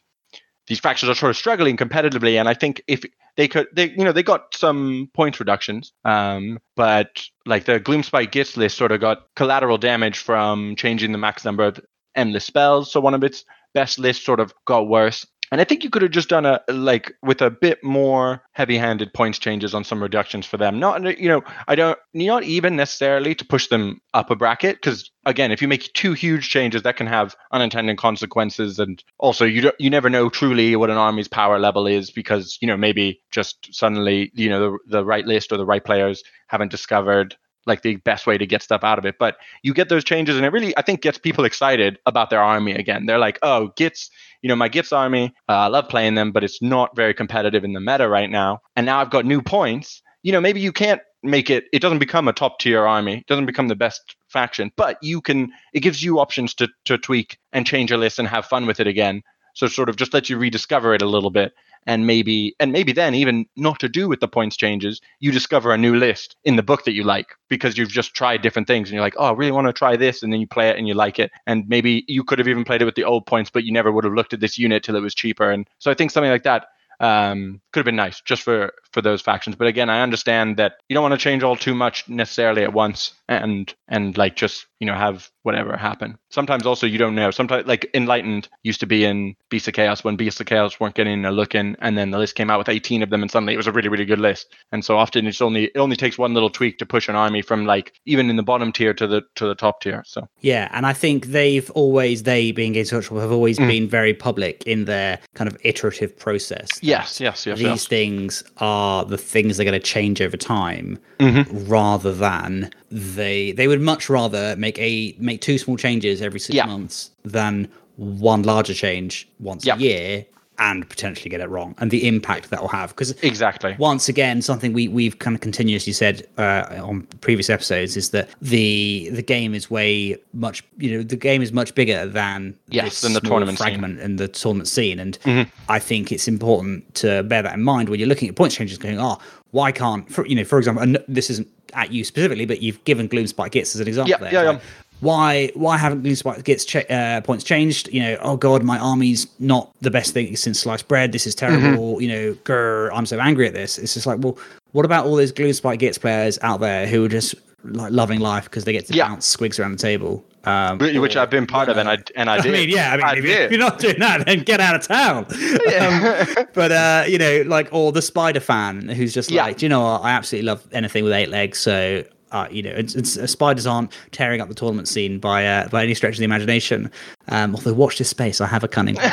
[0.68, 2.38] these factions are sort of struggling competitively.
[2.38, 3.04] And I think if
[3.38, 8.32] they could, they you know they got some points reductions, um, but like the Gloomspite
[8.32, 11.80] Gitz list sort of got collateral damage from changing the max number of
[12.16, 15.26] endless spells, so one of its best lists sort of got worse.
[15.52, 19.14] And I think you could have just done a like with a bit more heavy-handed
[19.14, 20.80] points changes on some reductions for them.
[20.80, 25.12] Not you know I don't not even necessarily to push them up a bracket because
[25.26, 29.62] again if you make two huge changes that can have unintended consequences and also you
[29.62, 33.22] don't, you never know truly what an army's power level is because you know maybe
[33.30, 37.82] just suddenly you know the, the right list or the right players haven't discovered like
[37.82, 39.15] the best way to get stuff out of it.
[39.19, 42.41] But you get those changes, and it really, I think, gets people excited about their
[42.41, 43.06] army again.
[43.06, 44.10] They're like, oh, Gitz,
[44.41, 47.63] you know, my Gitz army, uh, I love playing them, but it's not very competitive
[47.63, 48.62] in the meta right now.
[48.76, 50.02] And now I've got new points.
[50.24, 53.28] You know, maybe you can't make it, it doesn't become a top tier army, it
[53.28, 57.38] doesn't become the best faction, but you can, it gives you options to, to tweak
[57.54, 59.24] and change your list and have fun with it again.
[59.54, 61.54] So sort of just let you rediscover it a little bit
[61.88, 65.72] and maybe and maybe then even not to do with the points changes you discover
[65.72, 68.89] a new list in the book that you like because you've just tried different things
[68.89, 70.78] and you're like oh i really want to try this and then you play it
[70.78, 71.32] and you like it.
[71.48, 73.91] And maybe you could have even played it with the old points but you never
[73.91, 75.50] would have looked at this unit till it was cheaper.
[75.50, 76.67] And so i think something like that
[77.00, 79.56] um, could have been nice just for for those factions.
[79.56, 82.74] But again i understand that you don't want to change all too much necessarily at
[82.74, 86.17] once and and like just you know have whatever happen.
[86.30, 87.32] Sometimes also you don't know.
[87.32, 90.96] Sometimes like enlightened used to be in beast of chaos when beast of chaos weren't
[90.96, 93.32] getting a look in and then the list came out with 18 of them and
[93.32, 94.54] suddenly it was a really really good list.
[94.74, 97.41] And so often it's only it only takes one little tweak to push an army
[97.41, 100.28] from like even in the bottom tier to the to the top tier so.
[100.41, 104.63] Yeah, and I think they've always, they being Games Workshop, have always been very public
[104.65, 106.67] in their kind of iterative process.
[106.82, 110.98] yes yes yes These yes things are the things they're going to change over time,
[111.20, 111.67] Mm-hmm.
[111.70, 116.56] rather than they they would much rather make a make two small changes every six
[116.56, 116.66] Yeah.
[116.66, 119.76] months than one larger change once Yeah.
[119.76, 120.26] a year
[120.60, 124.42] and potentially get it wrong and the impact that will have because exactly once again
[124.44, 129.24] something we we've kind of continuously said uh, on previous episodes is that the the
[129.24, 133.22] game is way much you know the game is much bigger than Yes, than the
[133.22, 133.66] tournament scene.
[133.66, 135.50] fragment and the tournament scene and Mm-hmm.
[135.70, 138.78] i think it's important to bear that in mind when you're looking at points changes
[138.78, 139.18] going oh
[139.52, 142.84] why can't for you know for example and this isn't at you specifically but you've
[142.86, 144.34] given Gloomspite Gitz as an example Yeah, there.
[144.34, 144.70] yeah, It's yeah.
[145.02, 147.88] why why haven't Gloomspite Gitz cha- uh, points changed?
[147.92, 151.12] You know, oh god, my army's not the best thing since sliced bread.
[151.12, 151.94] This is terrible.
[151.96, 152.02] Mm-hmm.
[152.02, 153.78] You know, grr, I'm so angry at this.
[153.78, 154.38] It's just like, well,
[154.74, 158.46] what about all those Gloomspite Gitz players out there who are just like loving life
[158.46, 159.08] because they get to Yeah.
[159.08, 160.24] bounce squigs around the table?
[160.44, 162.98] Um, which I've been part of and I and I I did mean, yeah, I
[162.98, 163.52] mean, I if, did.
[163.52, 165.26] you're not doing that, then get out of town.
[165.80, 169.44] Um, but uh, you know, like, or the spider fan who's just Yeah.
[169.46, 170.02] like, "Do you know what?
[170.02, 171.60] I absolutely love anything with eight legs.
[171.60, 175.46] So, uh, you know, it's, it's, uh, spiders aren't tearing up the tournament scene by
[175.46, 176.92] uh, by any stretch of the imagination.
[177.30, 178.42] Um, although, watch this space.
[178.42, 178.98] I have a cunning.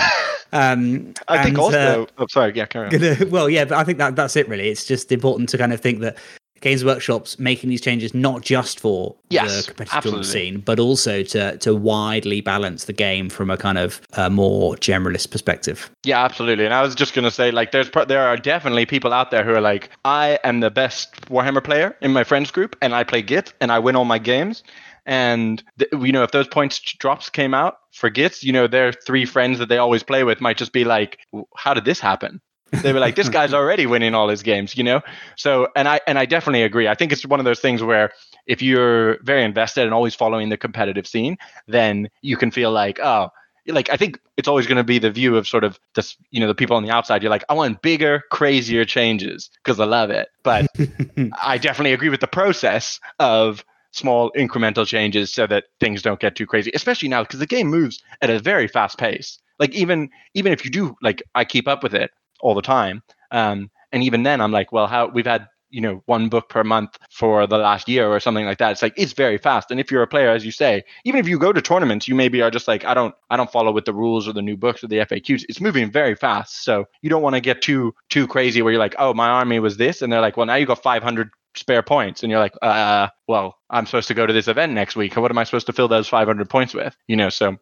[0.50, 3.30] Um, I think and, also uh, oh sorry yeah carry on.
[3.30, 4.48] well, yeah, but I think that that's it.
[4.48, 6.16] Really, it's just important to kind of think that
[6.60, 10.24] Games Workshop's making these changes not just for Yes, the competitive absolutely.
[10.24, 14.74] scene, but also to to widely balance the game from a kind of uh, more
[14.76, 15.90] generalist perspective.
[16.04, 16.64] Yeah, absolutely.
[16.64, 19.52] And I was just gonna say, like, there's there are definitely people out there who
[19.52, 23.22] are like, I am the best Warhammer player in my friends group, and I play
[23.22, 24.62] Git, and I win all my games.
[25.06, 28.92] And th- you know, if those points drops came out for Gitz, you know, their
[28.92, 31.18] three friends that they always play with might just be like,
[31.56, 32.40] How did this happen?
[32.70, 35.00] They were like, This guy's already winning all his games, you know.
[35.36, 36.88] So, and I and I definitely agree.
[36.88, 38.12] I think it's one of those things where
[38.46, 42.98] if you're very invested and always following the competitive scene, then you can feel like,
[43.00, 43.30] oh,
[43.66, 46.40] like I think it's always going to be the view of sort of this, you
[46.40, 47.22] know, the people on the outside.
[47.22, 50.28] You're like, I want bigger, crazier changes because I love it.
[50.42, 50.66] But
[51.42, 56.36] I definitely agree with the process of small incremental changes so that things don't get
[56.36, 59.38] too crazy, especially now because the game moves at a very fast pace.
[59.58, 63.02] Like even even if you do like I keep up with it all the time.
[63.30, 66.64] Um, and even then I'm like, well, how we've had you know one book per
[66.64, 68.72] month for the last year or something like that.
[68.72, 69.70] It's like it's very fast.
[69.70, 72.14] And if you're a player as you say even if you go to tournaments you
[72.14, 74.56] maybe are just like i don't i don't follow with the rules or the new
[74.56, 76.64] books or the faqs it's moving very fast.
[76.64, 79.60] So you don't want to get too too crazy where you're like oh my army
[79.60, 80.02] was this.
[80.02, 82.22] And they're like well now you got 500 spare points.
[82.22, 85.16] And you're like uh well i'm supposed to go to this event next week.
[85.16, 86.96] What am i supposed to fill those 500 points with?
[87.06, 87.56] You know so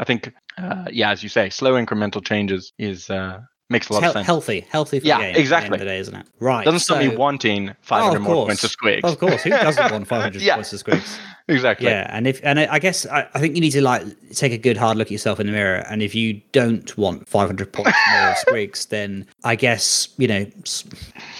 [0.00, 4.02] i think uh, yeah as you say slow incremental changes is uh Makes a lot
[4.02, 4.26] Hel- of sense.
[4.26, 5.36] Healthy, healthy for Yeah, the game.
[5.36, 5.66] exactly.
[5.66, 6.26] At the end of the day, isn't it?
[6.40, 6.64] Right.
[6.64, 9.04] Doesn't stop me wanting 500 Oh, more points of squigs.
[9.04, 10.54] Of course, who doesn't want 500 Yeah.
[10.54, 11.18] points of squigs?
[11.48, 11.86] exactly.
[11.88, 14.52] Yeah, and if and I I guess I, I think you need to like take
[14.52, 17.70] a good hard look at yourself in the mirror, and if you don't want 500
[17.70, 20.46] points more of squigs, then I guess you know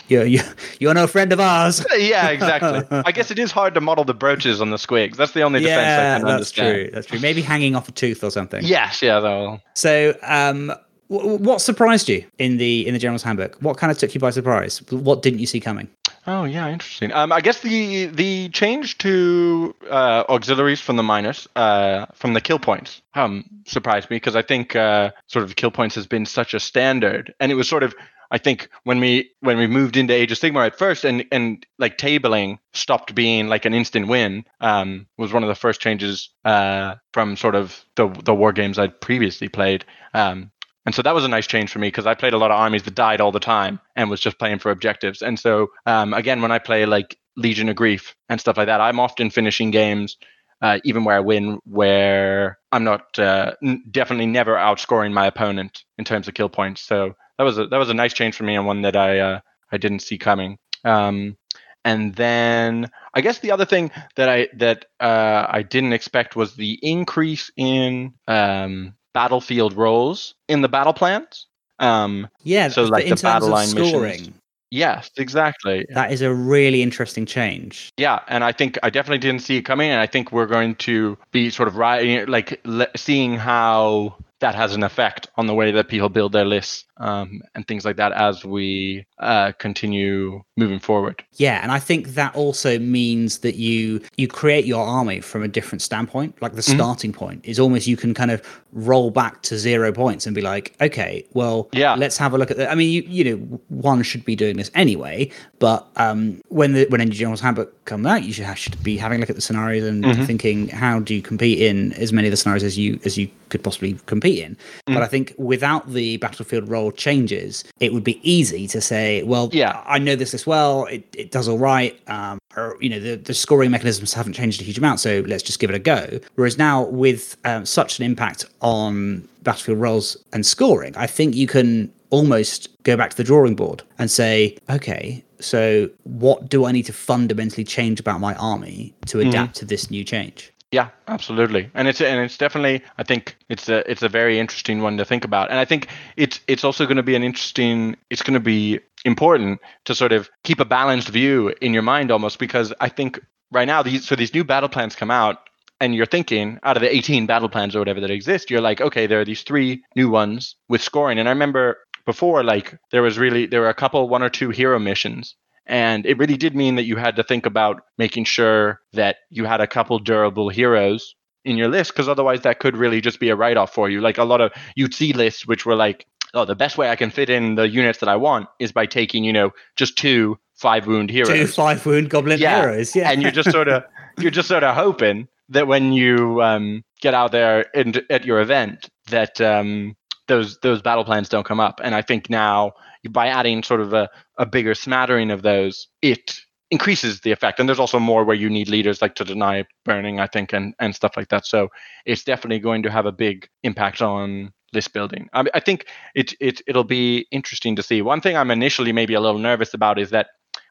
[0.08, 0.44] you're you're,
[0.80, 1.82] you're no friend of ours.
[1.96, 2.82] Yeah, exactly.
[3.06, 5.16] I guess it is hard to model the brooches on the squigs.
[5.16, 6.74] That's the only defense I yeah, can that's understand.
[6.74, 6.90] true.
[6.92, 7.20] That's true.
[7.20, 8.62] Maybe hanging off a tooth or something.
[8.66, 9.60] Yes, yeah, though.
[9.72, 10.74] So, um,
[11.08, 13.56] what surprised you in the in the general's handbook?
[13.60, 14.82] What kind of took you by surprise?
[14.90, 15.88] What didn't you see coming?
[16.26, 17.12] Oh yeah, interesting.
[17.12, 22.40] Um, I guess the the change to uh, auxiliaries from the minors, uh, from the
[22.40, 26.26] kill points, um, surprised me because I think uh, sort of kill points has been
[26.26, 27.94] such a standard, and it was sort of
[28.30, 31.64] I think when we when we moved into Age of Sigmar at first, and and
[31.78, 36.28] like tabling stopped being like an instant win, um, was one of the first changes
[36.44, 39.84] uh, from sort of the the war games I'd previously played.
[40.12, 40.50] Um,
[40.88, 42.58] and so that was a nice change for me because I played a lot of
[42.58, 45.20] armies that died all the time and was just playing for objectives.
[45.20, 48.80] And so um, again, when I play like Legion of Grief and stuff like that,
[48.80, 50.16] I'm often finishing games,
[50.62, 55.84] uh, even where I win, where I'm not uh, n- definitely never outscoring my opponent
[55.98, 56.80] in terms of kill points.
[56.80, 59.18] So that was a that was a nice change for me and one that I
[59.18, 60.56] uh, I didn't see coming.
[60.86, 61.36] Um,
[61.84, 66.54] and then I guess the other thing that I that uh, I didn't expect was
[66.54, 71.46] the increase in um, battlefield roles in the battle plans.
[71.78, 73.88] Um, Yeah, So, like, in the terms battle of line missions.
[73.90, 74.34] scoring,
[74.70, 75.86] yes, exactly.
[75.94, 77.92] that is a really interesting change.
[77.96, 80.74] Yeah, and I think I definitely didn't see it coming, and I think we're going
[80.76, 82.60] to be sort of right, like
[82.96, 87.40] seeing how that has an effect on the way that people build their lists um,
[87.54, 91.22] and things like that as we uh, continue moving forward.
[91.36, 95.48] Yeah, and I think that also means that you you create your army from a
[95.48, 96.40] different standpoint.
[96.42, 96.74] Like the Mm-hmm.
[96.78, 100.42] starting point is almost you can kind of roll back to zero points and be
[100.42, 101.94] like, okay, well, Yeah.
[101.94, 102.70] let's have a look at that.
[102.70, 106.86] I mean, you you know, one should be doing this anyway, but um, when the
[106.90, 109.36] when Energy General's Handbook comes out, you should, have, should be having a look at
[109.36, 110.24] the scenarios and Mm-hmm.
[110.24, 113.28] thinking how do you compete in as many of the scenarios as you as you
[113.50, 114.56] could possibly compete in.
[114.88, 114.94] Mm.
[114.94, 119.50] But I think without the battlefield role changes, it would be easy to say, well,
[119.52, 119.82] Yeah.
[119.86, 120.84] I know this as well.
[120.86, 121.98] It, it does all right.
[122.08, 125.42] Um, or, you know, the, the scoring mechanisms haven't changed a huge amount, so let's
[125.42, 126.18] just give it a go.
[126.34, 131.46] Whereas now, with um, such an impact on battlefield roles and scoring, I think you
[131.46, 136.72] can almost go back to the drawing board and say, okay, so what do I
[136.72, 140.52] need to fundamentally change about my army to adapt to this new change?
[140.70, 144.82] Yeah, absolutely, and it's and it's definitely I think it's a it's a very interesting
[144.82, 147.96] one to think about, and I think it's it's also going to be an interesting
[148.10, 152.10] it's going to be important to sort of keep a balanced view in your mind
[152.10, 153.18] almost because I think
[153.50, 155.38] right now these so these new battle plans come out
[155.80, 158.80] and you're thinking out of the 18 battle plans or whatever that exist you're like
[158.82, 161.18] okay there are these three new ones with scoring.
[161.18, 164.50] And I remember before like there was really there were a couple one or two
[164.50, 165.34] hero missions
[165.68, 169.44] and it really did mean that you had to think about making sure that you
[169.44, 173.28] had a couple durable heroes in your list, because otherwise that could really just be
[173.28, 174.00] a write off for you.
[174.00, 176.96] Like a lot of you'd see lists which were like, oh, the best way I
[176.96, 180.38] can fit in the units that I want is by taking, you know, just two
[180.54, 181.28] five wound heroes.
[181.28, 183.10] Two five wound goblin Yeah, heroes, yeah.
[183.10, 183.84] and you're just sort of
[184.18, 188.40] you're just sort of hoping that when you um, get out there and at your
[188.40, 191.80] event that um, those those battle plans don't come up.
[191.82, 192.72] And I think now
[193.10, 194.08] by adding sort of a,
[194.38, 196.34] a bigger smattering of those, it
[196.70, 197.58] increases the effect.
[197.58, 200.74] And there's also more where you need leaders like to deny burning, I think, and
[200.78, 201.46] and stuff like that.
[201.46, 201.68] So
[202.04, 205.28] it's definitely going to have a big impact on list building.
[205.32, 208.02] I, mean, I think it it it'll be interesting to see.
[208.02, 210.28] One thing I'm initially maybe a little nervous about is that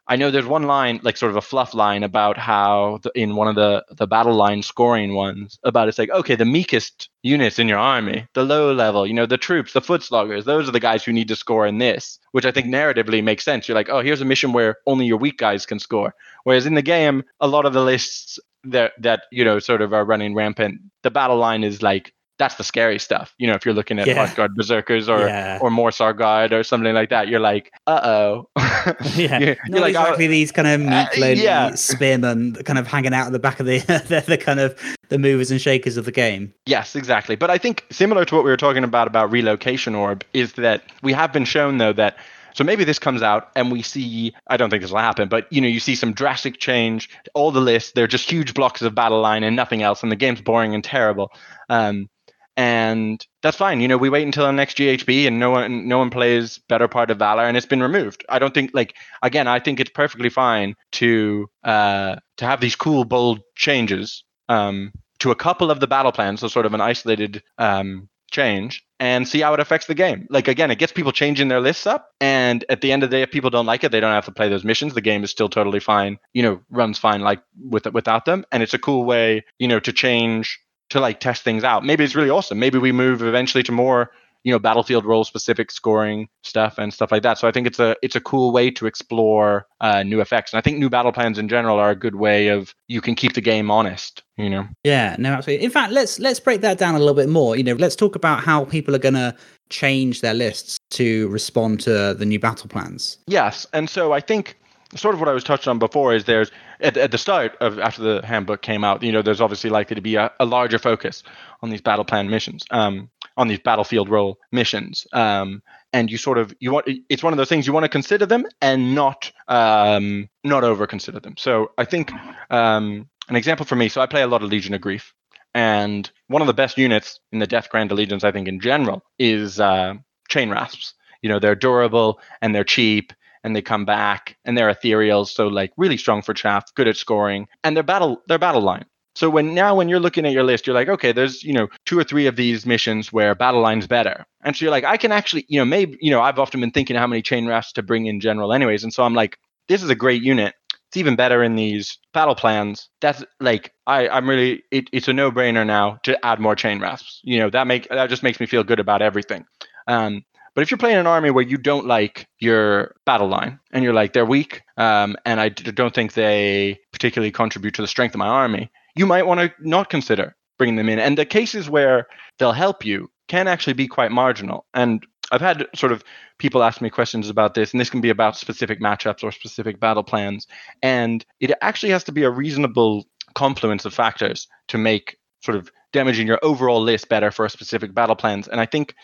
[0.09, 3.35] I know there's one line, like sort of a fluff line, about how the, in
[3.35, 7.59] one of the the battle line scoring ones, about it's like okay, the meekest units
[7.59, 10.71] in your army, the low level, you know, the troops, the foot sloggers, those are
[10.71, 13.67] the guys who need to score in this, which I think narratively makes sense.
[13.67, 16.75] You're like, oh, here's a mission where only your weak guys can score, whereas in
[16.75, 20.33] the game, a lot of the lists that that you know sort of are running
[20.33, 23.33] rampant, the battle line is like that's the scary stuff.
[23.37, 24.25] You know, if you're looking at Yeah.
[24.25, 25.59] Hearthguard Berserkers or Yeah.
[25.61, 28.49] or Morrsarr Guard or something like that, you're like, uh oh.
[29.15, 31.73] yeah, you're, not like, "Oh, these kind of meek, uh, lonely yeah.
[31.75, 34.79] spearmen that kind of hanging out at the back of the they're the kind of
[35.09, 36.53] the movers and shakers of the game.
[36.65, 37.35] Yes, exactly.
[37.35, 40.83] But I think similar to what we were talking about about relocation orb is that
[41.01, 42.17] we have been shown though that
[42.53, 45.51] so maybe this comes out and we see I don't think this will happen, but
[45.51, 47.91] you know, you see some drastic change to all the lists.
[47.91, 50.83] They're just huge blocks of battle line and nothing else, and the game's boring and
[50.83, 51.31] terrible.
[51.69, 52.09] Um,
[52.57, 53.79] and that's fine.
[53.79, 56.87] You know, we wait until the next GHB and no one no one plays better
[56.87, 58.25] part of Valor and it's been removed.
[58.27, 62.75] I don't think like again, I think it's perfectly fine to uh to have these
[62.75, 66.81] cool bold changes um to a couple of the battle plans, so sort of an
[66.81, 70.27] isolated um change and see how it affects the game.
[70.29, 73.17] Like again, it gets people changing their lists up and at the end of the
[73.17, 74.95] day if people don't like it, they don't have to play those missions.
[74.95, 78.63] The game is still totally fine, you know, runs fine like with without them and
[78.63, 80.59] it's a cool way, you know, to change
[80.89, 81.85] to like test things out.
[81.85, 82.59] Maybe it's really awesome.
[82.59, 84.11] Maybe we move eventually to more,
[84.43, 87.37] you know, battlefield role specific scoring stuff and stuff like that.
[87.37, 90.53] So I think it's a it's a cool way to explore uh, new effects.
[90.53, 93.15] And I think new battle plans in general are a good way of you can
[93.15, 94.23] keep the game honest.
[94.37, 94.67] You know.
[94.83, 95.65] Yeah, no, absolutely.
[95.65, 97.57] In fact, let's let's break that down a little bit more.
[97.57, 99.35] You know, let's talk about how people are going to
[99.69, 103.17] change their lists to respond to the new battle plans.
[103.27, 104.57] Yes, and so I think
[104.95, 107.79] sort of what I was touched on before is there's at, at the start of
[107.79, 110.79] after the handbook came out, you know, there's obviously likely to be a, a larger
[110.79, 111.23] focus
[111.61, 115.61] on these battle plan missions, um, on these battlefield role missions, um,
[115.93, 118.25] and you sort of you want it's one of those things you want to consider
[118.25, 121.35] them and not um, not over consider them.
[121.37, 122.11] So I think
[122.49, 123.89] um, an example for me.
[123.89, 125.13] So I play a lot of Legion of Grief,
[125.53, 129.03] and one of the best units in the Death Grand Allegiance, I think in general,
[129.17, 129.95] is uh,
[130.29, 130.93] Chain Rasps.
[131.21, 133.11] You know, they're durable and they're cheap
[133.47, 136.97] and they come back and they're ethereal, so like really strong for chaff, good at
[136.97, 138.85] scoring, and they're battle they're battle line.
[139.15, 141.69] So when now when you're looking at your list, you're like, okay, there's you know
[141.85, 144.97] two or three of these missions where battle line's better, and so you're like, I
[144.97, 147.73] can actually you know maybe you know I've often been thinking how many chain rasps
[147.73, 150.53] to bring in general, anyways, and so I'm like, this is a great unit.
[150.89, 152.89] It's even better in these battle plans.
[152.99, 156.79] That's like I I'm really it, it's a no brainer now to add more chain
[156.79, 157.21] rasps.
[157.23, 159.45] You know that make that just makes me feel good about everything.
[159.87, 160.23] Um,
[160.57, 163.93] but if you're playing an army where you don't like your battle line and you're
[163.93, 168.17] like they're weak, um, and I don't think they particularly contribute to the strength of
[168.17, 170.97] my army, you might want to not consider bringing them in.
[170.97, 172.07] And the cases where
[172.39, 174.65] they'll help you can actually be quite marginal.
[174.73, 176.03] And I've had sort of
[176.39, 179.79] people ask me questions about this, and this can be about specific matchups or specific
[179.79, 180.47] battle plans.
[180.81, 185.71] And it actually has to be a reasonable confluence of factors to make sort of
[185.93, 188.47] damaging your overall list better for a specific battle plans.
[188.47, 188.95] And I think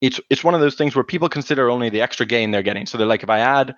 [0.00, 2.86] it's it's one of those things where people consider only the extra gain they're getting.
[2.86, 3.74] So they're like, if I add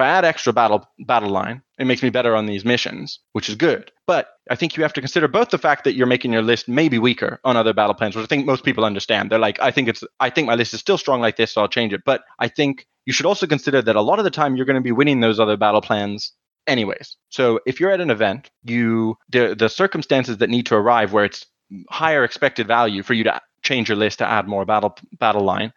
[0.00, 3.56] I add extra battle battle line, it makes me better on these missions, which is
[3.56, 3.90] good.
[4.06, 6.68] But I think you have to consider both the fact that you're making your list
[6.68, 9.30] maybe weaker on other battle plans, which I think most people understand.
[9.30, 11.60] They're like, I think it's I think my list is still strong like this, so
[11.60, 12.02] I'll change it.
[12.04, 14.76] But I think you should also consider that a lot of the time you're going
[14.76, 16.32] to be winning those other battle plans
[16.66, 17.16] anyways.
[17.28, 21.24] So if you're at an event, you the the circumstances that need to arrive where
[21.24, 21.46] it's
[21.88, 25.72] higher expected value for you to change your list to add more battle battle line,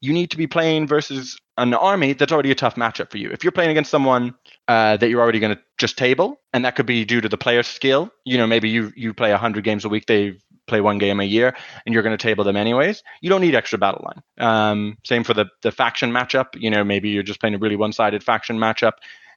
[0.00, 3.30] you need to be playing versus an army that's already a tough matchup for you.
[3.30, 4.34] If you're playing against someone
[4.68, 7.38] uh, that you're already going to just table, and that could be due to the
[7.38, 10.98] player's skill, you know, maybe you you play 100 games a week, they play one
[10.98, 13.02] game a year, and you're going to table them anyways.
[13.20, 14.22] You don't need extra battle line.
[14.38, 16.60] Um, same for the the faction matchup.
[16.60, 18.92] You know, maybe you're just playing a really one-sided faction matchup,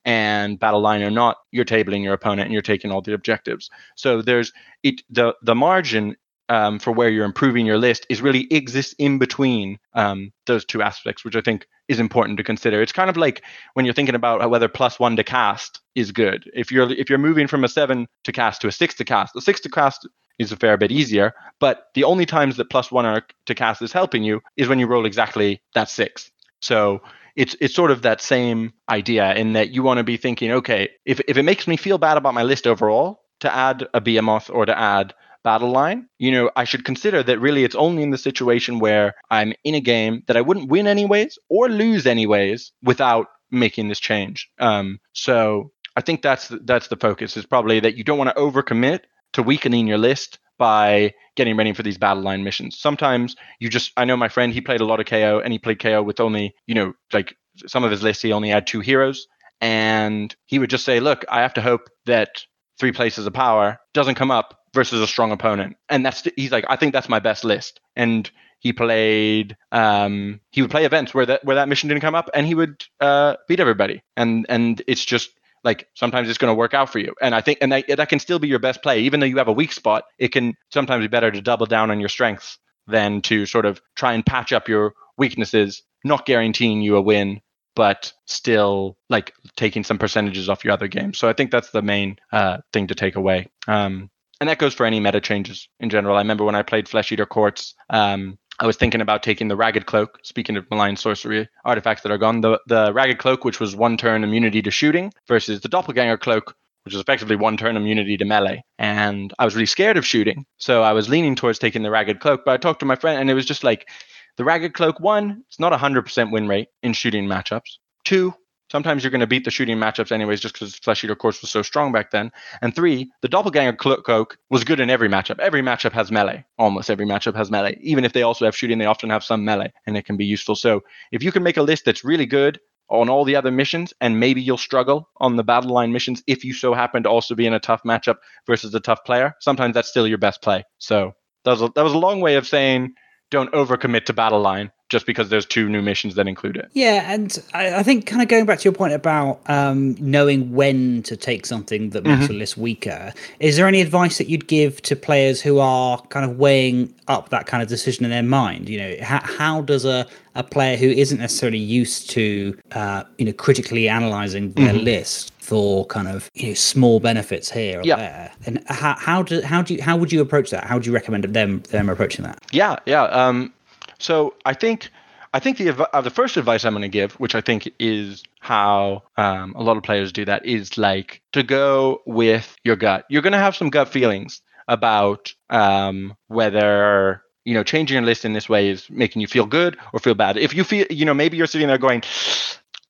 [0.05, 3.69] and battle line or not, you're tabling your opponent and you're taking all the objectives.
[3.95, 4.51] So there's
[4.83, 6.15] it the the margin
[6.49, 10.81] um, for where you're improving your list is really exists in between um, those two
[10.81, 12.81] aspects, which I think is important to consider.
[12.81, 16.49] It's kind of like when you're thinking about whether plus one to cast is good.
[16.53, 19.33] If you're if you're moving from a seven to cast to a six to cast,
[19.33, 20.07] the six to cast
[20.39, 21.33] is a fair bit easier.
[21.59, 24.87] But the only times that plus one to cast is helping you is when you
[24.87, 26.31] roll exactly that six.
[26.61, 27.01] So
[27.35, 30.89] it's it's sort of that same idea in that you want to be thinking, okay,
[31.05, 34.49] if if it makes me feel bad about my list overall to add a behemoth
[34.49, 38.11] or to add battle line, you know, I should consider that really it's only in
[38.11, 42.71] the situation where I'm in a game that I wouldn't win anyways or lose anyways
[42.83, 44.49] without making this change.
[44.59, 48.41] Um, so I think that's that's the focus is probably that you don't want to
[48.41, 49.01] overcommit
[49.33, 52.77] to weakening your list by getting ready for these battle line missions.
[52.77, 55.59] Sometimes you just I know my friend he played a lot of KO and he
[55.59, 57.35] played KO with only, you know, like
[57.67, 59.27] some of his lists he only had two heroes
[59.61, 62.43] and he would just say, "Look, I have to hope that
[62.79, 66.65] three places of power doesn't come up versus a strong opponent." And that's he's like,
[66.69, 71.25] "I think that's my best list." And he played um he would play events where
[71.25, 74.03] that where that mission didn't come up and he would uh beat everybody.
[74.17, 75.31] And and it's just
[75.63, 78.07] like sometimes it's going to work out for you and i think and that, that
[78.07, 80.53] can still be your best play even though you have a weak spot it can
[80.71, 82.57] sometimes be better to double down on your strengths
[82.89, 87.41] than to sort of try and patch up your weaknesses, not guaranteeing you a win,
[87.75, 91.17] but still like taking some percentages off your other games.
[91.17, 93.47] So I think that's the main uh, thing to take away.
[93.67, 94.09] Um,
[94.39, 96.15] and that goes for any meta changes in general.
[96.15, 99.55] I remember when I played Flesh Eater Courts, um, I was thinking about taking the
[99.55, 100.19] Ragged Cloak.
[100.23, 103.97] Speaking of malign sorcery artifacts that are gone, the the Ragged Cloak, which was one
[103.97, 108.25] turn immunity to shooting, versus the Doppelganger Cloak, which is effectively one turn immunity to
[108.25, 108.61] melee.
[108.77, 112.19] And I was really scared of shooting, so I was leaning towards taking the Ragged
[112.19, 112.41] Cloak.
[112.45, 113.87] But I talked to my friend, and it was just like
[114.35, 114.99] the Ragged Cloak.
[114.99, 117.77] One, it's not a hundred percent win rate in shooting matchups.
[118.03, 118.33] Two,
[118.71, 121.49] sometimes you're going to beat the shooting matchups anyways just because flesh eater courts was
[121.49, 122.31] so strong back then.
[122.61, 125.39] And three the doppelganger cloak was good in every matchup.
[125.39, 126.45] Every matchup has melee.
[126.57, 127.77] Almost every matchup has melee.
[127.81, 130.25] Even if they also have shooting they often have some melee and it can be
[130.25, 130.55] useful.
[130.55, 132.59] So if you can make a list that's really good
[132.89, 136.43] on all the other missions and maybe you'll struggle on the battle line missions if
[136.43, 138.15] you so happen to also be in a tough matchup
[138.47, 140.63] versus a tough player sometimes that's still your best play.
[140.79, 141.13] So
[141.45, 142.93] that was a, that was a long way of saying
[143.29, 146.69] don't overcommit to battle line just because there's two new missions that include it.
[146.73, 150.53] Yeah, and I, I think kind of going back to your point about um, knowing
[150.53, 152.33] when to take something that makes mm-hmm.
[152.33, 156.29] your list weaker, is there any advice that you'd give to players who are kind
[156.29, 158.67] of weighing up that kind of decision in their mind?
[158.67, 163.25] You know, how, how does a, a player who isn't necessarily used to, uh, you
[163.25, 164.85] know, critically analyzing their mm-hmm.
[164.85, 167.95] list for kind of you know small benefits here or yeah.
[167.95, 168.31] there.
[168.45, 170.63] And how how do how do you how would you approach that?
[170.65, 172.43] How would you recommend them them approaching that?
[172.51, 173.03] Yeah, yeah.
[173.05, 173.51] Um,
[173.97, 174.89] so I think
[175.33, 178.23] I think the uh, the first advice I'm going to give, which I think is
[178.39, 183.05] how um, a lot of players do that, is like to go with your gut.
[183.09, 188.23] You're going to have some gut feelings about um, whether you know changing your list
[188.23, 190.37] in this way is making you feel good or feel bad.
[190.37, 192.03] If you feel, you know, maybe you're sitting there going,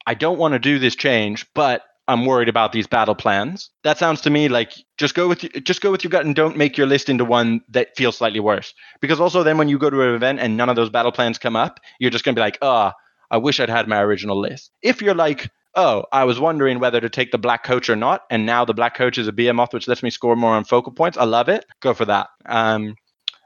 [0.06, 3.70] I don't want to do this change, but I'm worried about these battle plans.
[3.84, 6.58] That sounds to me like just go with just go with your gut and don't
[6.58, 8.74] make your list into one that feels slightly worse.
[9.00, 11.38] Because also then when you go to an event and none of those battle plans
[11.38, 12.92] come up, you're just gonna be like, oh,
[13.30, 14.72] I wish I'd had my original list.
[14.82, 18.24] If you're like, oh, I was wondering whether to take the black coach or not,
[18.32, 20.92] and now the black coach is a behemoth which lets me score more on focal
[20.92, 21.16] points.
[21.16, 21.64] I love it.
[21.80, 22.30] Go for that.
[22.48, 22.96] Um,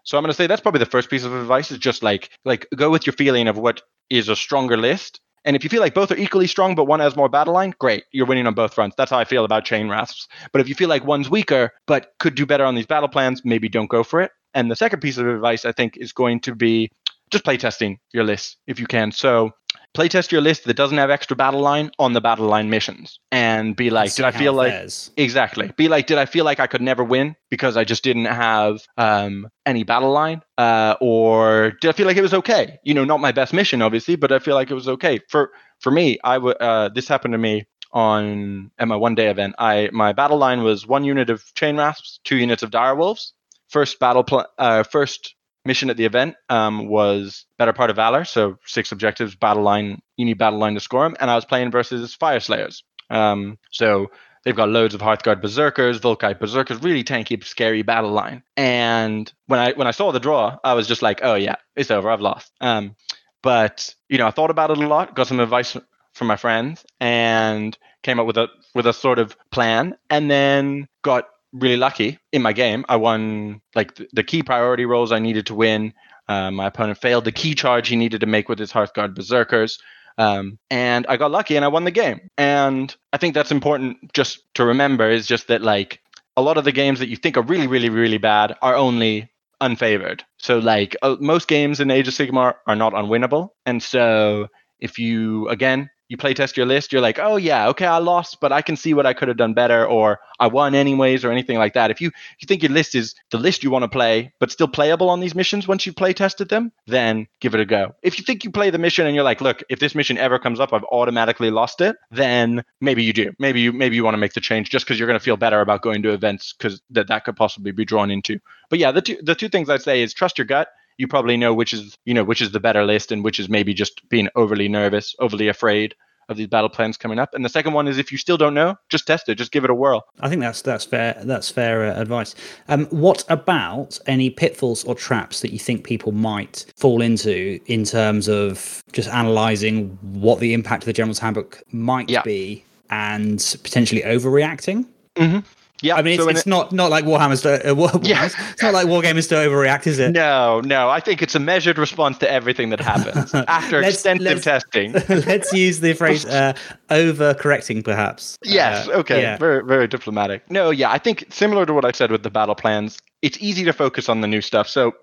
[0.05, 2.66] so I'm gonna say that's probably the first piece of advice is just like like
[2.74, 5.94] go with your feeling of what is a stronger list and if you feel like
[5.94, 8.06] both are equally strong, but one has more battle line, great.
[8.12, 8.96] You're winning on both fronts.
[8.98, 10.28] That's how I feel about chain rasps.
[10.52, 13.41] But if you feel like one's weaker, but could do better on these battle plans,
[13.44, 14.32] maybe don't go for it.
[14.54, 16.91] And the second piece of advice I think is going to be
[17.32, 19.12] just play testing your list if you can.
[19.12, 19.52] So
[19.94, 23.76] playtest your list that doesn't have extra battle line on the battle line missions and
[23.76, 25.72] be like did i feel like exactly.
[25.78, 28.82] Be like did i feel like i could never win because i just didn't have
[28.98, 30.41] um, any battle line?
[30.58, 32.80] Uh, or did i feel like it was okay?
[32.84, 35.20] You know not my best mission obviously but i feel like it was okay.
[35.30, 39.30] For for me i would uh, this happened to me on at my one day
[39.30, 39.56] event.
[39.60, 43.34] I my battle line was one unit of chain rasps two units of dire wolves
[43.70, 45.36] first battle pl- uh, first
[45.66, 48.26] mission at the event um, was Better Part of Valor.
[48.26, 51.16] So six objectives, battle line, you need battle line to score them.
[51.20, 52.84] And I was playing versus Fire Slayers.
[53.09, 54.07] Um, so
[54.43, 58.43] they've got loads of Hearthguard Berserkers, Vulkite Berserkers, really tanky, scary battle line.
[58.57, 61.91] And when I when I saw the draw, I was just like, oh yeah, it's
[61.91, 62.09] over.
[62.09, 62.51] I've lost.
[62.61, 62.95] Um,
[63.41, 65.78] but you know, I thought about it a lot, got some advice
[66.14, 70.88] from my friends, and came up with a with a sort of plan, and then
[71.03, 72.84] got really lucky in my game.
[72.89, 75.93] I won like the key priority rolls I needed to win.
[76.28, 79.78] Uh, my opponent failed the key charge he needed to make with his Hearthguard Berserkers.
[80.18, 82.30] Um, and I got lucky and I won the game.
[82.38, 86.01] And I think that's important just to remember is just that like
[86.36, 89.32] a lot of the games that you think are really, really, really bad are only
[89.62, 90.22] unfavored.
[90.38, 93.49] So like uh, most games in Age of Sigmar are not unwinnable.
[93.66, 94.47] And so
[94.80, 98.39] if you again you play test your list, you're like, oh yeah, okay, I lost,
[98.41, 101.32] but I can see what I could have done better, or I won anyways, or
[101.32, 101.91] anything like that.
[101.91, 104.68] If you you think your list is the list you want to play, but still
[104.68, 107.95] playable on these missions once you play tested them, then give it a go.
[108.04, 110.39] If you think you play the mission and you're like, look, if this mission ever
[110.39, 113.32] comes up, I've automatically lost it, then maybe you do.
[113.39, 115.38] Maybe you maybe you want to make the change just because you're going to feel
[115.38, 118.39] better about going to events because that that could possibly be drawn into.
[118.70, 120.68] But yeah, the two the two things I'd say is trust your gut
[120.98, 123.50] you probably know which is you know which is the better list and which is
[123.50, 125.96] maybe just being overly nervous overly afraid
[126.30, 127.34] of these battle plans coming up.
[127.34, 129.36] And the second one is if you still don't know just test it.
[129.36, 130.06] Just give it a whirl.
[130.20, 132.36] I think that's that's fair that's fair uh, advice.
[132.68, 137.84] Um, what about any pitfalls or traps that you think people might fall into in
[137.84, 142.22] terms of just analyzing what the impact of the general's handbook might yeah.
[142.24, 144.86] be and potentially overreacting?
[145.16, 145.39] Mm-hmm.
[145.84, 148.26] Yeah, I mean, it's, so it's it, not not like Warhammer's to, uh, War, yeah.
[148.52, 150.12] it's not like Wargamers to overreact, is it?
[150.12, 150.90] No, no.
[150.90, 154.94] I think it's a measured response to everything that happens after let's, extensive let's, testing.
[155.10, 156.54] let's use the phrase uh,
[156.90, 158.38] overcorrecting, perhaps.
[158.46, 158.88] Yes.
[158.88, 159.22] Uh, okay.
[159.22, 159.38] Yeah.
[159.38, 160.50] Very very diplomatic.
[160.50, 160.90] No, yeah.
[160.90, 164.08] I think similar to what I said with the battle plans, it's easy to focus
[164.08, 164.70] on the new stuff.
[164.70, 164.94] So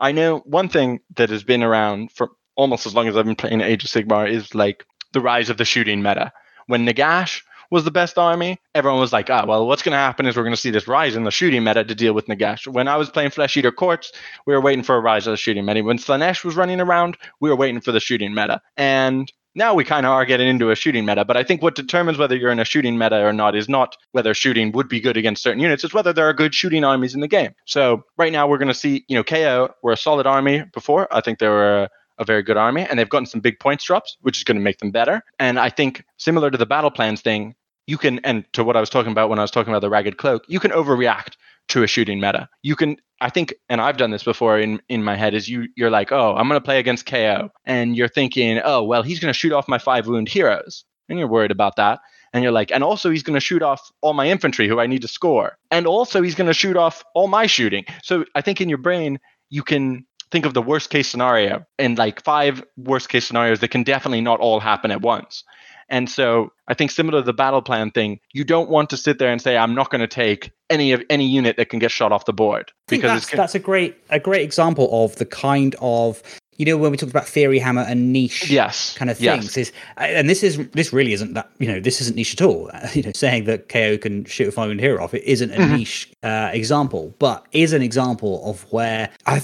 [0.00, 3.36] I know one thing that has been around for almost as long as I've been
[3.36, 6.32] playing Age of Sigmar is like the rise of the shooting meta.
[6.66, 10.26] When Nagash was the best army, everyone was like, ah, well, what's going to happen
[10.26, 12.66] is we're going to see this rise in the shooting meta to deal with Nagash.
[12.66, 14.12] When I was playing Flesh Eater Courts,
[14.46, 15.82] we were waiting for a rise of the shooting meta.
[15.82, 18.60] When Slaanesh was running around, we were waiting for the shooting meta.
[18.76, 21.24] And now we kind of are getting into a shooting meta.
[21.24, 23.96] But I think what determines whether you're in a shooting meta or not is not
[24.12, 27.14] whether shooting would be good against certain units, it's whether there are good shooting armies
[27.14, 27.52] in the game.
[27.64, 31.08] So right now we're going to see, you know, KO were a solid army before.
[31.10, 31.88] I think they were
[32.18, 34.62] a very good army, and they've gotten some big points drops, which is going to
[34.62, 35.22] make them better.
[35.38, 37.54] And I think similar to the battle plans thing,
[37.86, 39.90] you can, and to what I was talking about when I was talking about the
[39.90, 41.34] ragged cloak, you can overreact
[41.68, 42.48] to a shooting meta.
[42.62, 45.34] You can, I think, and I've done this before in in my head.
[45.34, 48.82] Is you you're like, oh, I'm going to play against KO, and you're thinking, oh,
[48.82, 52.00] well, he's going to shoot off my five wound heroes, and you're worried about that.
[52.32, 54.86] And you're like, and also he's going to shoot off all my infantry who I
[54.86, 55.56] need to score.
[55.70, 57.86] And also he's going to shoot off all my shooting.
[58.02, 61.98] So I think in your brain, you can think of the worst case scenario and
[61.98, 65.44] like five worst case scenarios that can definitely not all happen at once.
[65.88, 69.18] And so I think similar to the battle plan thing, you don't want to sit
[69.18, 71.90] there and say, I'm not going to take any of any unit that can get
[71.90, 72.72] shot off the board.
[72.88, 76.22] because that's, that's a great a great example of the kind of
[76.56, 79.56] you know when we talked about theory hammer and niche yes kind of things yes.
[79.56, 82.70] is and this is this really isn't that you know this isn't niche at all
[82.94, 85.76] you know saying that ko can shoot a wound hero off it isn't a mm-hmm.
[85.76, 89.40] niche uh, example but is an example of where i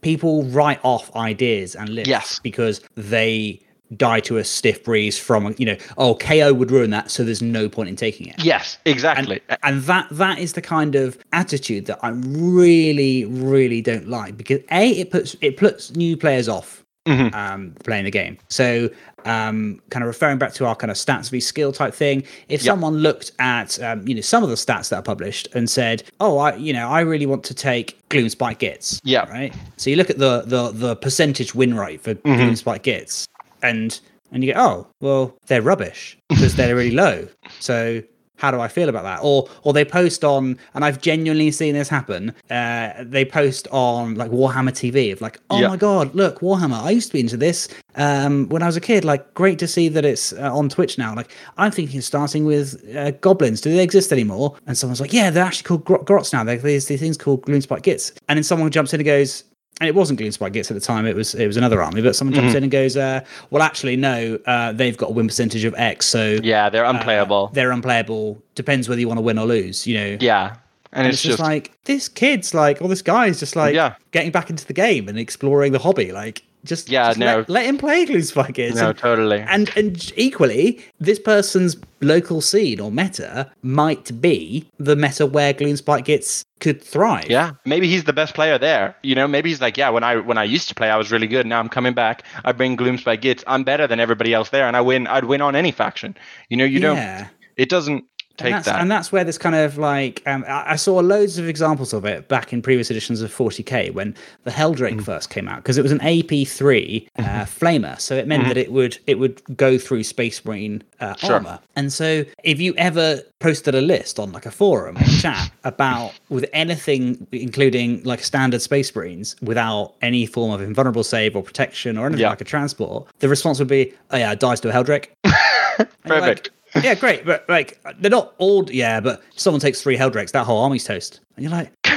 [0.00, 2.40] people write off ideas and lists yes.
[2.42, 3.60] because they
[3.96, 7.40] die to a stiff breeze from you know oh ko would ruin that so there's
[7.40, 8.44] no point in taking it.
[8.44, 9.40] Yes exactly.
[9.48, 14.36] And, and, that that is the kind of attitude that i really really don't like
[14.36, 17.34] because a it puts it puts new players off mm-hmm.
[17.34, 18.88] um, playing the game so
[19.24, 22.62] um, kind of referring back to our kind of stats v skill type thing if
[22.62, 22.72] yep.
[22.72, 26.02] someone looked at um, you know some of the stats that are published and said
[26.20, 29.96] oh i you know i really want to take Gloomspite Gitz yeah right so you
[29.96, 32.40] look at the the the percentage win rate for mm-hmm.
[32.40, 33.26] Gloomspite Gitz
[33.62, 34.00] and
[34.32, 37.28] and you go, oh, well, they're rubbish because they're really low.
[37.60, 38.02] So
[38.38, 39.20] how do I feel about that?
[39.22, 42.34] Or or they post on, and I've genuinely seen this happen.
[42.50, 45.68] Uh, they post on like Warhammer TV of like, oh yeah.
[45.68, 46.80] my god, look Warhammer.
[46.82, 47.68] I used to be into this
[47.98, 49.04] um, when I was a kid.
[49.04, 51.14] Like, great to see that it's uh, on Twitch now.
[51.14, 53.60] Like, I'm thinking of starting with uh, goblins.
[53.60, 54.56] Do they exist anymore?
[54.66, 56.44] And someone's like, yeah, they're actually called gr- grots now.
[56.44, 58.12] There's these things called Gloomspite Gitz.
[58.28, 59.44] And then someone jumps in and goes,
[59.80, 61.06] and it wasn't Gloomspite Gitz at the time.
[61.06, 62.56] It was it was another army, but someone jumps mm-hmm.
[62.56, 64.38] in and goes, uh, "Well, actually, no.
[64.44, 67.48] Uh, they've got a win percentage of X, so yeah, they're uh, unplayable.
[67.50, 68.42] Uh, they're unplayable.
[68.54, 69.86] Depends whether you want to win or lose.
[69.86, 70.16] You know.
[70.20, 70.56] Yeah,
[70.92, 73.74] and, and it's, it's just, just, like this kid's like, or this guy's just like
[73.74, 73.94] yeah.
[74.10, 76.12] getting back into the game and exploring the hobby.
[76.12, 78.74] Like, just yeah, just no, let, let, him play Gitz.
[78.74, 79.40] No, and, totally.
[79.40, 86.04] And and equally, this person's local scene or meta might be the meta where Gloomspite
[86.04, 87.28] Gitz could thrive.
[87.28, 88.96] Yeah, maybe he's the best player there.
[89.02, 91.10] You know, maybe he's like, yeah, when I when I used to play, I was
[91.10, 91.46] really good.
[91.46, 92.24] Now I'm coming back.
[92.44, 93.44] I bring Gloomspite Gitz.
[93.46, 95.06] I'm better than everybody else there, and I win.
[95.06, 96.16] I'd win on any faction.
[96.48, 97.18] You know, you yeah.
[97.18, 97.30] don't.
[97.56, 98.04] It doesn't
[98.38, 98.80] take and that's, that.
[98.80, 102.28] And that's where this kind of like um, I, saw loads of examples of it
[102.28, 104.14] back in previous editions of 40k when
[104.44, 105.04] the Helldrake mm.
[105.04, 107.64] first came out because it was an AP3 uh, mm-hmm.
[107.64, 108.48] flamer, so it meant mm-hmm.
[108.48, 111.34] that it would it would go through Space Marine uh, sure.
[111.34, 111.58] armor.
[111.76, 116.12] And so if you ever posted a list on like a forum or chat about
[116.28, 121.98] with anything including like standard Space Marines without any form of invulnerable save or protection
[121.98, 122.30] or anything yeah.
[122.30, 125.08] like a transport, the response would be, "Oh yeah, dies to a Helldrake."
[126.04, 126.50] Perfect
[126.82, 128.70] yeah, great, but like they're not all.
[128.70, 131.72] Yeah, but someone takes three Helldrakes, that whole army's toast, and you're like.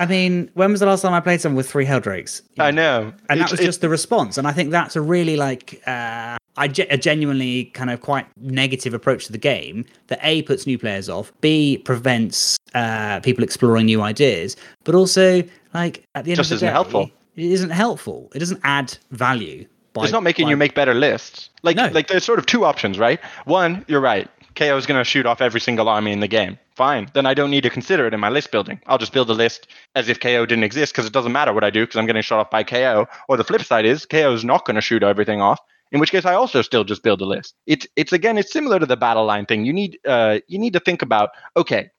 [0.00, 1.84] I mean, when was the last time I played someone with three?
[1.84, 2.64] You know?
[2.64, 4.38] I know, and that was just the response.
[4.38, 8.26] And I think that's a really like uh, I ge- a genuinely kind of quite
[8.36, 13.44] negative approach to the game that a puts new players off, b prevents uh, people
[13.44, 15.42] exploring new ideas, but also
[15.72, 17.10] like at the end just of the isn't day, helpful.
[17.36, 18.30] It isn't helpful.
[18.34, 19.66] It doesn't add value.
[19.92, 20.50] By, it's not making by...
[20.50, 21.50] you make better lists.
[21.62, 21.88] Like no.
[21.88, 23.20] like there's sort of two options, right?
[23.44, 24.28] One, you're right.
[24.54, 26.58] KO is going to shoot off every single army in the game.
[26.74, 27.10] Fine.
[27.14, 28.80] Then I don't need to consider it in my list building.
[28.86, 31.62] I'll just build a list as if KO didn't exist because it doesn't matter what
[31.62, 33.06] I do because I'm getting shot off by KO.
[33.28, 35.60] Or the flip side is KO is not going to shoot everything off.
[35.92, 37.54] In which case, I also still just build a list.
[37.66, 39.64] It's it's again, it's similar to the battle line thing.
[39.64, 41.90] You need uh you need to think about okay,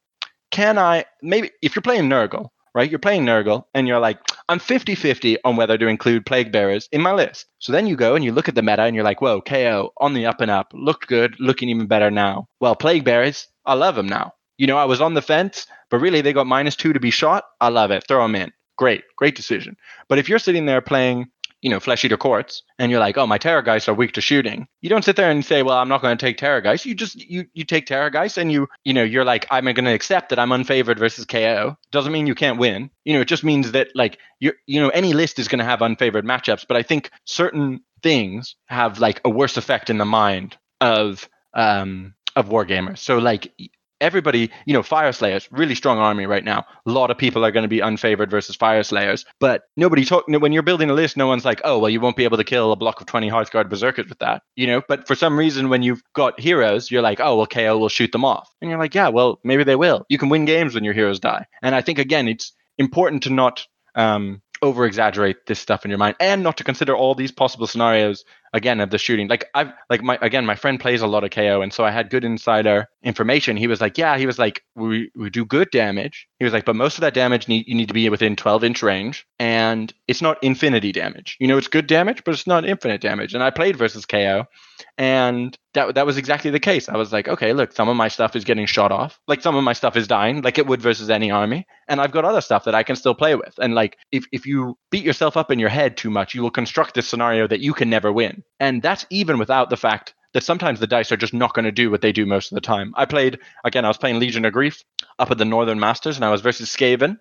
[0.51, 2.89] can I maybe if you're playing Nurgle, right?
[2.89, 6.88] You're playing Nurgle and you're like, I'm 50 50 on whether to include Plague Bearers
[6.91, 7.45] in my list.
[7.59, 9.91] So then you go and you look at the meta and you're like, whoa, KO
[9.97, 12.47] on the up and up, looked good, looking even better now.
[12.59, 14.34] Well, Plague Bearers, I love them now.
[14.57, 17.11] You know, I was on the fence, but really they got minus two to be
[17.11, 17.45] shot.
[17.61, 18.05] I love it.
[18.07, 18.51] Throw them in.
[18.78, 19.76] Great, great decision.
[20.07, 21.30] But if you're sitting there playing
[21.62, 24.68] you know, Flesh Eater Courts, and you're like, oh, my Terrorgeist are weak to shooting.
[24.82, 26.86] You don't sit there and say, well, I'm not going to take Terrorgeist.
[26.86, 29.93] You just you you take Terrorgeist, and you you know you're like, I'm going to
[29.93, 31.78] accept that I'm unfavored versus KO.
[31.91, 32.89] Doesn't mean you can't win.
[33.03, 35.66] You know, it just means that like you you know any list is going to
[35.66, 36.66] have unfavored matchups.
[36.68, 42.14] But I think certain things have like a worse effect in the mind of um
[42.36, 42.99] of wargamers.
[42.99, 43.51] So like
[44.02, 46.66] everybody, you know, Fire Slayers, really strong army right now.
[46.86, 50.28] A lot of people are going to be unfavored versus Fire Slayers, but nobody talk
[50.28, 52.43] when you're building a list, no one's like, oh, well, you won't be able to
[52.43, 54.82] kill a block of 20 Hearthguard Berserkers with that, you know.
[54.88, 58.12] But for some reason, when you've got heroes, you're like, oh, well, KO will shoot
[58.12, 60.06] them off, and you're like, yeah, well, maybe they will.
[60.10, 63.30] You can win games when your heroes die, and I think again, it's important to
[63.30, 67.32] not um, over exaggerate this stuff in your mind and not to consider all these
[67.32, 71.08] possible scenarios again of the shooting like i've like my again my friend plays a
[71.08, 74.26] lot of ko and so i had good insider information he was like yeah he
[74.26, 77.47] was like we, we do good damage he was like but most of that damage
[77.47, 81.47] need you need to be within 12 inch range and it's not infinity damage you
[81.47, 84.45] know it's good damage but it's not infinite damage and i played versus ko
[84.97, 86.89] and that that was exactly the case.
[86.89, 89.20] I was like, okay, look, some of my stuff is getting shot off.
[89.28, 91.68] Like some of my stuff is dying, like it would versus any army.
[91.88, 93.54] And I've got other stuff that I can still play with.
[93.60, 96.52] And like if if you beat yourself up in your head too much, you will
[96.52, 98.38] construct this scenario that you can never win.
[98.59, 101.71] And that's even without the fact that sometimes the dice are just not going to
[101.71, 102.93] do what they do most of the time.
[102.95, 104.83] I played again, I was playing Legion of Grief
[105.17, 107.17] up at the Northern Masters, and I was versus Skaven.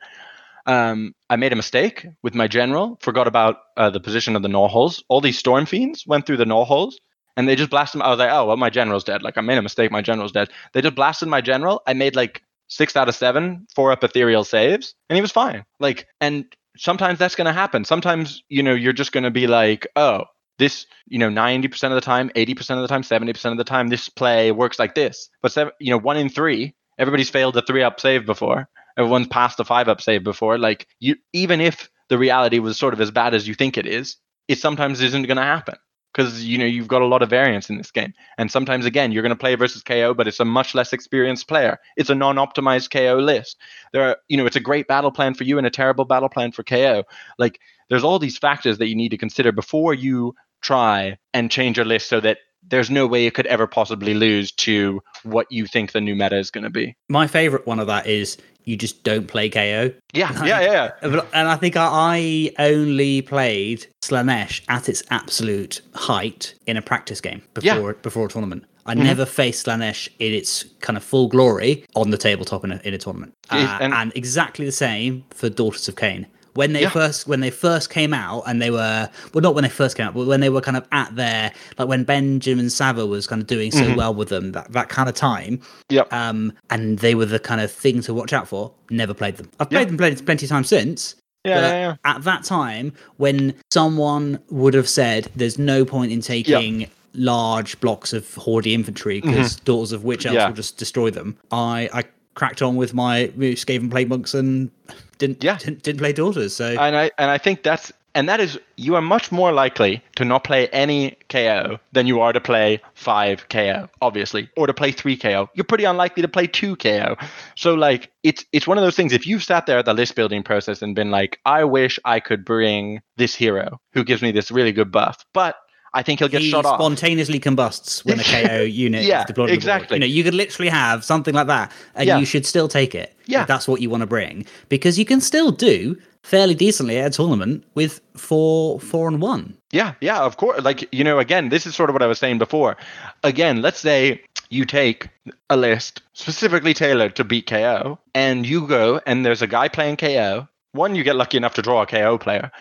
[0.66, 4.50] Um, I made a mistake with my general, forgot about uh, the position of the
[4.50, 5.02] holes.
[5.08, 7.00] All these storm fiends went through the holes,
[7.36, 8.02] and they just blasted.
[8.02, 9.22] I was like, oh well, my general's dead.
[9.22, 9.90] Like I made a mistake.
[9.90, 10.50] My general's dead.
[10.74, 11.82] They just blasted my general.
[11.86, 15.64] I made like six out of seven four up ethereal saves, and he was fine.
[15.80, 16.44] Like, and
[16.76, 17.84] sometimes that's going to happen.
[17.86, 20.24] Sometimes you know you're just going to be like, oh,
[20.59, 23.88] this you know 90% of the time 80% of the time 70% of the time
[23.88, 25.30] this play works like this.
[25.42, 28.68] But seven, you know one in three everybody's failed a three up save before.
[28.96, 30.59] Everyone's passed a five up save before.
[30.59, 33.86] Like you even if the reality was sort of as bad as you think it
[33.86, 34.16] is
[34.48, 35.76] it sometimes isn't going to happen
[36.12, 38.12] because you know you've got a lot of variance in this game.
[38.38, 41.48] And sometimes again you're going to play versus ko but it's a much less experienced
[41.48, 41.78] player.
[41.96, 43.56] It's a non-optimized ko list.
[43.92, 46.28] There are you know it's a great battle plan for you and a terrible battle
[46.28, 47.04] plan for ko
[47.38, 51.76] like there's all these factors that you need to consider before you try and change
[51.76, 52.38] your list so that
[52.68, 56.36] there's no way you could ever possibly lose to what you think the new meta
[56.36, 56.96] is going to be.
[57.09, 59.92] My favorite one of that is you just don't play KO.
[60.12, 60.61] Yeah, yeah,
[61.02, 61.20] yeah.
[61.32, 67.42] And I think I only played Slaanesh at its absolute height in a practice game
[67.54, 67.98] before yeah.
[68.02, 68.64] before a tournament.
[68.84, 69.04] I mm-hmm.
[69.04, 72.94] never faced Slaanesh in its kind of full glory on the tabletop in a, in
[72.94, 73.34] a tournament.
[73.50, 76.26] Uh, and, and exactly the same for Daughters of Khaine
[76.59, 76.90] when they yeah.
[76.90, 80.09] first when they first came out and they were well not when they first came
[80.09, 83.40] out but when they were kind of at their like when Benjamin Sava was kind
[83.40, 83.94] of doing so mm-hmm.
[83.94, 87.61] well with them that, that kind of time yeah um and they were the kind
[87.61, 90.50] of thing to watch out for never played them I've played them plenty, plenty of
[90.50, 95.84] times since yeah, yeah, yeah, at that time when someone would have said there's no
[95.84, 99.64] point in taking large blocks of Horde infantry because mm-hmm.
[99.64, 102.04] Daughters of Witch Elves will just destroy them I I
[102.39, 104.70] cracked on with my Skaven Plague Monks and
[105.18, 106.55] didn't yeah didn't, didn't play daughters.
[106.55, 110.05] So and I and I think that's and that is you are much more likely
[110.14, 114.72] to not play any KO than you are to play five KO, obviously, or to
[114.72, 115.51] play three KO.
[115.55, 117.16] You're pretty unlikely to play two KO.
[117.57, 119.12] So like it's it's one of those things.
[119.12, 122.20] If you've sat there at the list building process and been like, I wish I
[122.20, 125.57] could bring this hero who gives me this really good buff, but
[125.95, 126.78] I think he'll get he shot off.
[126.78, 129.51] spontaneously combusts when a KO unit yeah, is deployed.
[129.51, 129.97] Exactly.
[129.97, 132.18] You know, you could literally have something like that, and yeah.
[132.18, 133.14] you should still take it.
[133.26, 137.07] Yeah, that's what you want to bring because you can still do fairly decently at
[137.07, 139.57] a tournament with four, four and one.
[139.70, 140.62] Yeah, yeah, of course.
[140.62, 142.76] Like you know, again, this is sort of what I was saying before.
[143.24, 145.09] Again, let's say you take
[145.51, 149.97] a list specifically tailored to beat KO, and you go and there's a guy playing
[149.97, 150.49] KO.
[150.72, 152.53] One, you get lucky enough to draw a KO player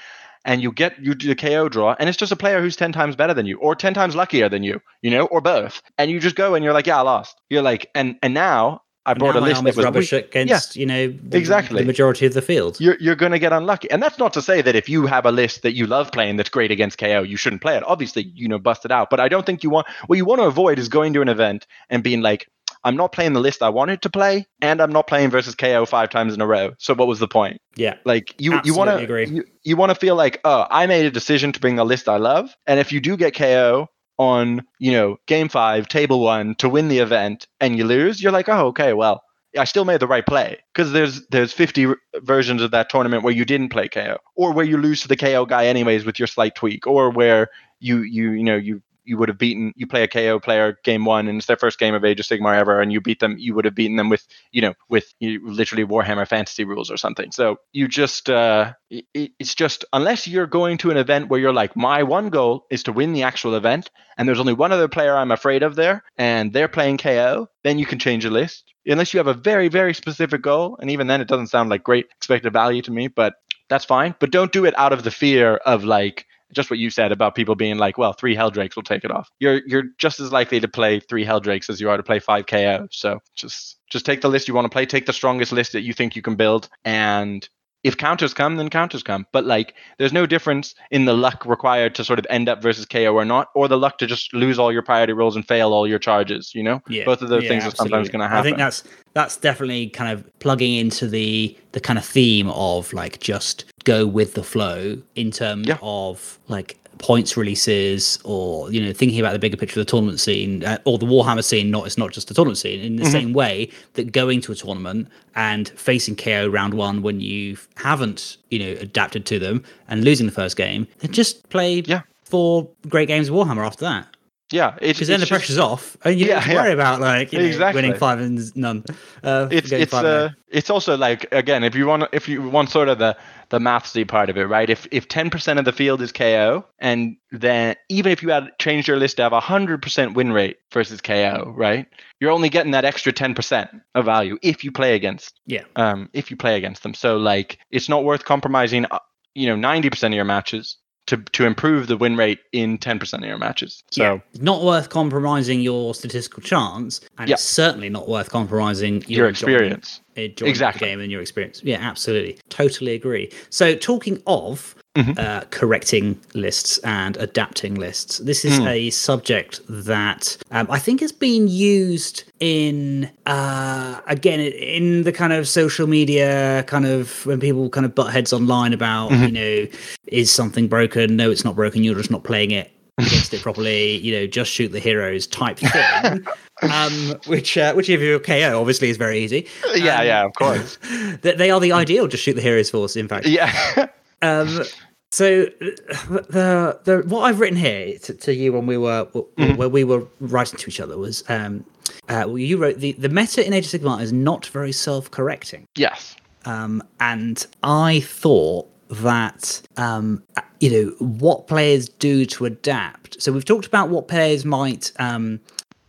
[0.48, 2.92] and you get you do the KO draw, and it's just a player who's ten
[2.92, 6.10] times better than you, or ten times luckier than you, you know, or both, and
[6.10, 7.40] you just go and you're like, yeah, I lost.
[7.50, 10.26] You're like, and and now I brought now a list that was rubbish weak.
[10.26, 12.80] against yeah, you know the, exactly the majority of the field.
[12.80, 15.26] You're you're going to get unlucky, and that's not to say that if you have
[15.26, 17.84] a list that you love playing that's great against KO, you shouldn't play it.
[17.86, 19.10] Obviously, you know, bust it out.
[19.10, 21.30] But I don't think you want what you want to avoid is going to an
[21.30, 22.50] event and being like,
[22.84, 25.86] I'm not playing the list I wanted to play, and I'm not playing versus KO
[25.86, 26.74] five times in a row.
[26.78, 27.62] So what was the point?
[27.76, 31.06] Yeah, like you you want to you, you want to feel like oh I made
[31.06, 34.66] a decision to bring a list I love, and if you do get KO on
[34.80, 38.50] you know game five table one to win the event and you lose, you're like
[38.50, 39.24] oh okay well
[39.58, 43.34] I still made the right play because there's there's 50 versions of that tournament where
[43.34, 46.28] you didn't play KO or where you lose to the KO guy anyways with your
[46.28, 47.50] slight tweak or where
[47.80, 51.06] you you you know you you would have beaten you play a KO player game
[51.06, 53.36] one and it's their first game of Age of Sigmar ever, and you beat them,
[53.38, 56.98] you would have beaten them with you know with you, literally Warhammer Fantasy rules or
[56.98, 57.32] something.
[57.32, 61.54] So you just uh, it, it's just unless you're going to an event where you're
[61.54, 64.88] like my one goal is to win the actual event, and there's only one other
[64.88, 68.66] player I'm afraid of there, and they're playing KO, then you can change your list.
[68.86, 71.84] Unless you have a very very specific goal, and even then it doesn't sound like
[71.84, 73.36] great expected value to me, but
[73.70, 74.16] that's fine.
[74.20, 77.36] But don't do it out of the fear of like just what you said about
[77.36, 79.30] people being like, well, three hell drakes will take it off.
[79.40, 82.20] You're you're just as likely to play three hell drakes as you are to play
[82.20, 82.88] five KO.
[82.92, 85.82] So just just take the list you want to play, take the strongest list that
[85.82, 87.48] you think you can build, and
[87.84, 89.26] if counters come, then counters come.
[89.32, 92.86] But like, there's no difference in the luck required to sort of end up versus
[92.86, 95.74] KO or not, or the luck to just lose all your priority rolls and fail
[95.74, 96.54] all your charges.
[96.56, 97.06] You know, Yeah.
[97.06, 98.40] both of those Yeah, things are sometimes going to happen.
[98.40, 102.92] I think that's that's definitely kind of plugging into the the kind of theme of
[102.94, 105.78] like just go with the flow in terms Yeah.
[105.82, 110.20] of like points releases or you know thinking about the bigger picture of the tournament
[110.20, 113.04] scene uh, or the warhammer scene not it's not just the tournament scene in the
[113.04, 113.12] Mm-hmm.
[113.12, 118.38] same way that going to a tournament and facing ko round one when you haven't
[118.50, 122.02] you know adapted to them and losing the first game then just play Yeah.
[122.24, 124.08] four great games of warhammer after that
[124.52, 126.64] yeah, it's because then the just- pressure's off, and you don't Yeah, have to yeah.
[126.64, 128.86] worry about like you know, winning five and none.
[129.24, 132.88] Uh, it's it's uh, it's also like again if you want if you want sort
[132.88, 133.18] of the
[133.50, 134.70] the mathsy part of it right?
[134.70, 138.88] If if 10% of the field is KO and then even if you had changed
[138.88, 141.86] your list to have a 100% win rate versus KO right?
[142.20, 146.30] You're only getting that extra 10% of value if you play against yeah, um if
[146.32, 146.94] you play against them.
[146.94, 149.00] So like it's not worth compromising uh,
[149.34, 150.78] you know 90% of your matches
[151.08, 154.20] to to improve the win rate in 10% of your matches so yeah.
[154.34, 157.34] It's not worth compromising your statistical chance, and Yeah.
[157.34, 160.80] it's certainly not worth compromising your, your experience Exactly.
[160.80, 161.62] the game and your experience.
[161.64, 163.32] Yeah, absolutely, totally agree.
[163.50, 165.20] So, talking of Mhm.
[165.20, 168.68] uh, correcting lists and adapting lists, this is Hmm.
[168.68, 175.34] a subject that um, I think has been used in uh, again in the kind
[175.34, 179.24] of social media kind of when people kind of butt heads online about Mm-hmm.
[179.26, 179.68] you know
[180.08, 181.16] is something broken?
[181.16, 181.84] No, it's not broken.
[181.84, 183.98] You're just not playing it against it properly.
[183.98, 186.26] You know, just shoot the heroes type thing.
[186.72, 189.48] um, which uh, which if you're KO obviously is very easy.
[189.76, 190.78] yeah Um, yeah of course
[191.22, 192.96] That they are the ideal just shoot the heroes force.
[192.96, 193.88] In fact, yeah
[194.22, 194.64] um,
[195.12, 199.84] so the the what I've written here to, to you when we were when we
[199.84, 201.66] were writing to each other was um,
[202.10, 205.10] uh, well, you wrote the the meta in Age of Sigmar is not very self
[205.10, 210.24] correcting, yes um, and I thought that um,
[210.60, 213.22] you know what players do to adapt.
[213.22, 215.40] So we've talked about what players might um,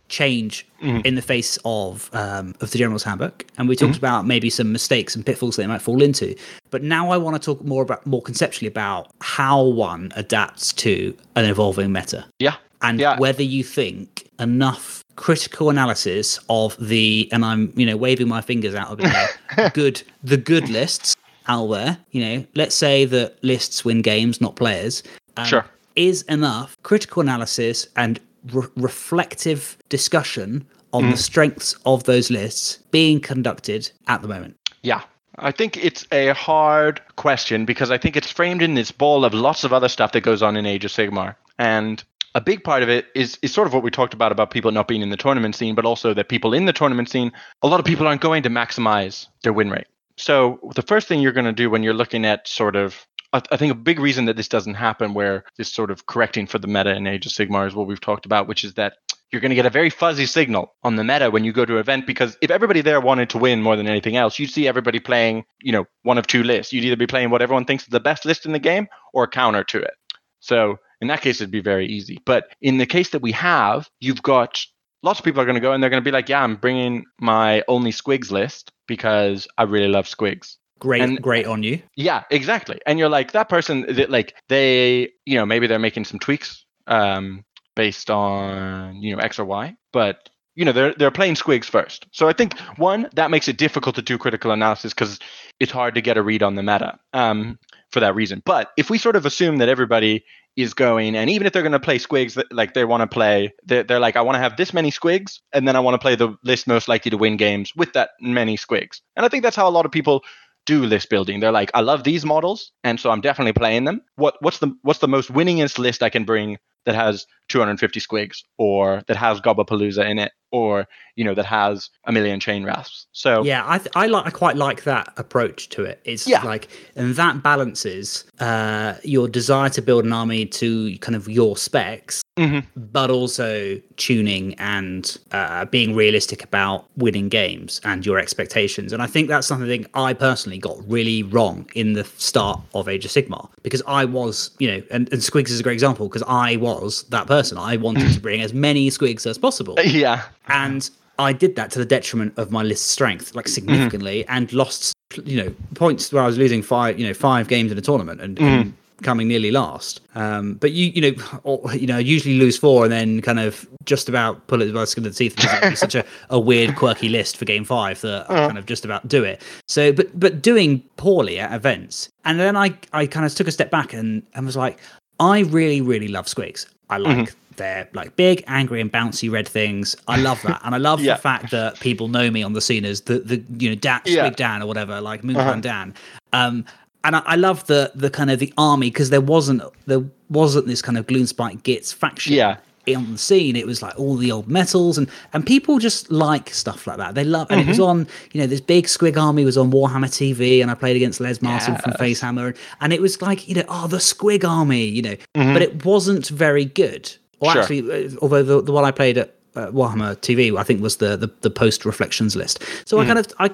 [0.07, 4.49] change in the face of um, of the general's handbook, and we talked about maybe
[4.49, 6.35] some mistakes and pitfalls they might fall into.
[6.71, 11.15] But now I want to talk more about more conceptually about how one adapts to
[11.35, 13.19] an evolving meta yeah and Yeah.
[13.19, 18.73] whether you think enough critical analysis of the and I'm you know waving my fingers
[18.73, 21.15] out of the good the good lists
[21.57, 25.03] there you know let's say that lists win games not players
[25.37, 25.65] um, Sure.
[25.95, 28.19] is enough critical analysis and
[28.51, 35.01] re- reflective discussion on the strengths of those lists being conducted at the moment Yeah.
[35.41, 39.33] I think it's a hard question because I think it's framed in this ball of
[39.33, 41.35] lots of other stuff that goes on in Age of Sigmar.
[41.57, 42.03] And
[42.35, 44.71] a big part of it is, is sort of what we talked about about people
[44.71, 47.31] not being in the tournament scene, but also that people in the tournament scene,
[47.61, 49.87] a lot of people aren't going to maximize their win rate.
[50.19, 53.57] So the first thing you're going to do when you're looking at sort of I
[53.57, 56.67] think a big reason that this doesn't happen where this sort of correcting for the
[56.67, 58.93] meta in Age of Sigmar is what we've talked about, which is that
[59.31, 61.73] you're going to get a very fuzzy signal on the meta when you go to
[61.73, 64.67] an event because if everybody there wanted to win more than anything else, you'd see
[64.67, 66.73] everybody playing, you know, one of two lists.
[66.73, 69.25] You'd either be playing what everyone thinks is the best list in the game or
[69.25, 69.93] a counter to it.
[70.39, 72.17] So in that case, it'd be very easy.
[72.25, 74.59] But in the case that we have, you've got
[75.03, 76.55] lots of people are going to go and they're going to be like, yeah, I'm
[76.55, 80.57] bringing my only squigs list because I really love squigs.
[80.79, 82.79] great And- great on you Yeah, exactly.
[82.85, 86.65] And you're like that person that like they, you know, maybe they're making some tweaks
[86.87, 91.65] um based on, you know, X or Y, but you know, they're they're playing squigs
[91.65, 92.07] first.
[92.11, 95.19] So I think one that makes it difficult to do critical analysis cuz
[95.59, 96.97] it's hard to get a read on the meta.
[97.13, 97.57] Um
[97.91, 98.41] for that reason.
[98.45, 100.23] But if we sort of assume that everybody
[100.61, 103.53] is going and even if they're going to play squigs like they want to play
[103.65, 105.99] they're, they're like i want to have this many squigs and then i want to
[105.99, 109.43] play the list most likely to win games with that many squigs and i think
[109.43, 110.23] that's how a lot of people
[110.65, 111.39] do list building.
[111.39, 114.01] They're like, I love these models, and so I'm definitely playing them.
[114.17, 117.25] What what's the what's the most winningest list I can bring that has
[117.59, 122.39] 250 squigs or that has Gobbapalooza in it or you know that has a million
[122.39, 123.05] chain rasps.
[123.11, 126.01] So yeah, I th- I like I quite like that approach to it.
[126.05, 126.43] It's Yeah.
[126.43, 131.55] like and that balances uh, your desire to build an army to kind of your
[131.57, 132.65] specs, Mhm.
[132.75, 138.93] but also tuning and uh, being realistic about winning games and your expectations.
[138.93, 143.03] And I think that's something I personally got really wrong in the start of Age
[143.05, 146.23] of Sigmar because I was, you know, and, and Squigs is a great example because
[146.27, 147.38] I was that person.
[147.57, 151.79] I wanted to bring as many Squigs as possible yeah, and I did that to
[151.79, 153.53] the detriment of my list strength, like mm-hmm.
[153.53, 154.93] significantly, and lost
[155.25, 158.21] you know points where I was losing five you know five games in a tournament
[158.21, 159.03] and, and mm-hmm.
[159.03, 159.99] coming nearly last.
[160.15, 163.67] Um, but you you know or, you know usually lose four and then kind of
[163.83, 165.37] just about pull it by the skin of the teeth.
[165.37, 168.47] It'd such a, a weird quirky list for game five that I uh-huh.
[168.47, 169.41] kind of just about do it.
[169.67, 173.51] So but but doing poorly at events, and then I I kind of took a
[173.51, 174.79] step back and and was like
[175.19, 176.65] I really really love Squigs.
[176.89, 177.33] I like.
[177.55, 179.93] They're like big, angry, and bouncy red things.
[180.07, 181.15] I love that, and I love Yeah.
[181.15, 183.99] the fact that people know me on the scene as the the you know Dan,
[184.05, 184.29] Yeah.
[184.29, 185.93] Squig Dan or whatever, like Moonman Dan.
[186.31, 186.63] Um,
[187.03, 190.67] and I, I love the the kind of the army because there wasn't there wasn't
[190.67, 192.57] this kind of Gloomspite Gitz faction Yeah.
[192.95, 193.55] On the scene.
[193.55, 197.15] It was like all the old metals and and people just like stuff like that.
[197.15, 197.83] They love and it was Mm-hmm.
[198.01, 201.19] on you know this big Squig army was on Warhammer TV and I played against
[201.19, 205.01] Les Martin from Facehammer and it was like you know oh the Squig army you
[205.01, 205.53] know Mm-hmm.
[205.53, 207.15] but it wasn't very good.
[207.39, 207.61] Or Sure.
[207.61, 210.97] actually, uh, although the, the one I played at uh, Warhammer TV, I think was
[210.97, 212.63] the the, the post reflections list.
[212.85, 213.01] So Mm.
[213.01, 213.49] I kind of I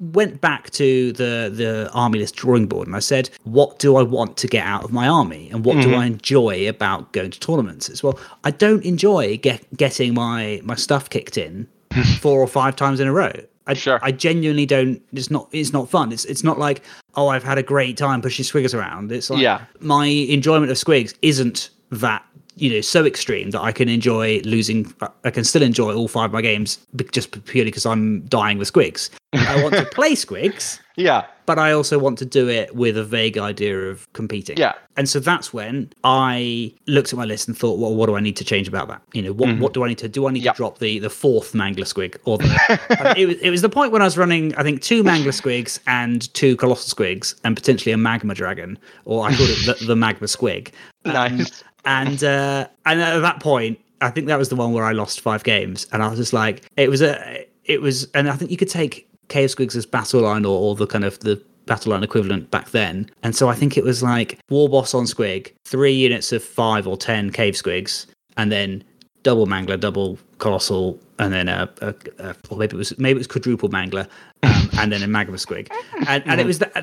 [0.00, 4.02] went back to the the army list drawing board and I said, what do I
[4.02, 5.90] want to get out of my army, and what Mm-hmm.
[5.90, 7.88] do I enjoy about going to tournaments?
[7.88, 11.68] It's well, I don't enjoy get, getting my my stuff kicked in
[12.20, 13.32] four or five times in a row.
[13.66, 14.00] I, Sure.
[14.02, 15.02] I genuinely don't.
[15.12, 15.48] It's not.
[15.52, 16.10] It's not fun.
[16.12, 16.82] It's it's not like
[17.16, 19.12] oh I've had a great time pushing squiggers around.
[19.12, 19.64] It's like Yeah.
[19.80, 22.24] my enjoyment of squigs isn't that
[22.58, 24.92] you know so extreme that I can enjoy losing.
[25.24, 26.78] I can still enjoy all five of my games
[27.12, 29.10] just purely because I'm dying with squigs.
[29.32, 33.04] I want to play squigs, yeah, but I also want to do it with a
[33.04, 34.56] vague idea of competing.
[34.56, 34.72] Yeah.
[34.96, 38.20] And so that's when I looked at my list and thought, well, what do I
[38.20, 39.00] need to change about that?
[39.12, 40.26] You know, what, what do I need to do?
[40.26, 40.44] I need Mm-hmm.
[40.46, 40.54] Yep.
[40.54, 43.92] to drop the the fourth Mangler Squig, or the, it was it was the point
[43.92, 47.92] when I was running, I think, two Mangler Squigs and two Colossal Squigs, and potentially
[47.92, 50.72] a Magma Dragon, or I called it the, the Magma Squig.
[51.04, 51.62] Um, Nice.
[51.88, 55.22] And uh, and at that point, I think that was the one where I lost
[55.22, 58.50] five games, and I was just like, it was a, it was, and I think
[58.50, 61.92] you could take Cave Squigs as battle line or, or the kind of the battle
[61.92, 63.10] line equivalent back then.
[63.22, 66.86] And so I think it was like War Boss on Squig, three units of five
[66.86, 68.04] or ten Cave Squigs,
[68.36, 68.84] and then
[69.22, 73.20] double Mangler, double Colossal, and then a, a, a or maybe it was maybe it
[73.20, 74.06] was quadruple Mangler,
[74.42, 75.70] um, and then a Magma Squig.
[76.06, 76.74] And, and it was that,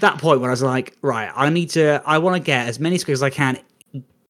[0.00, 2.80] that point where I was like, right, I need to, I want to get as
[2.80, 3.56] many Squigs as I can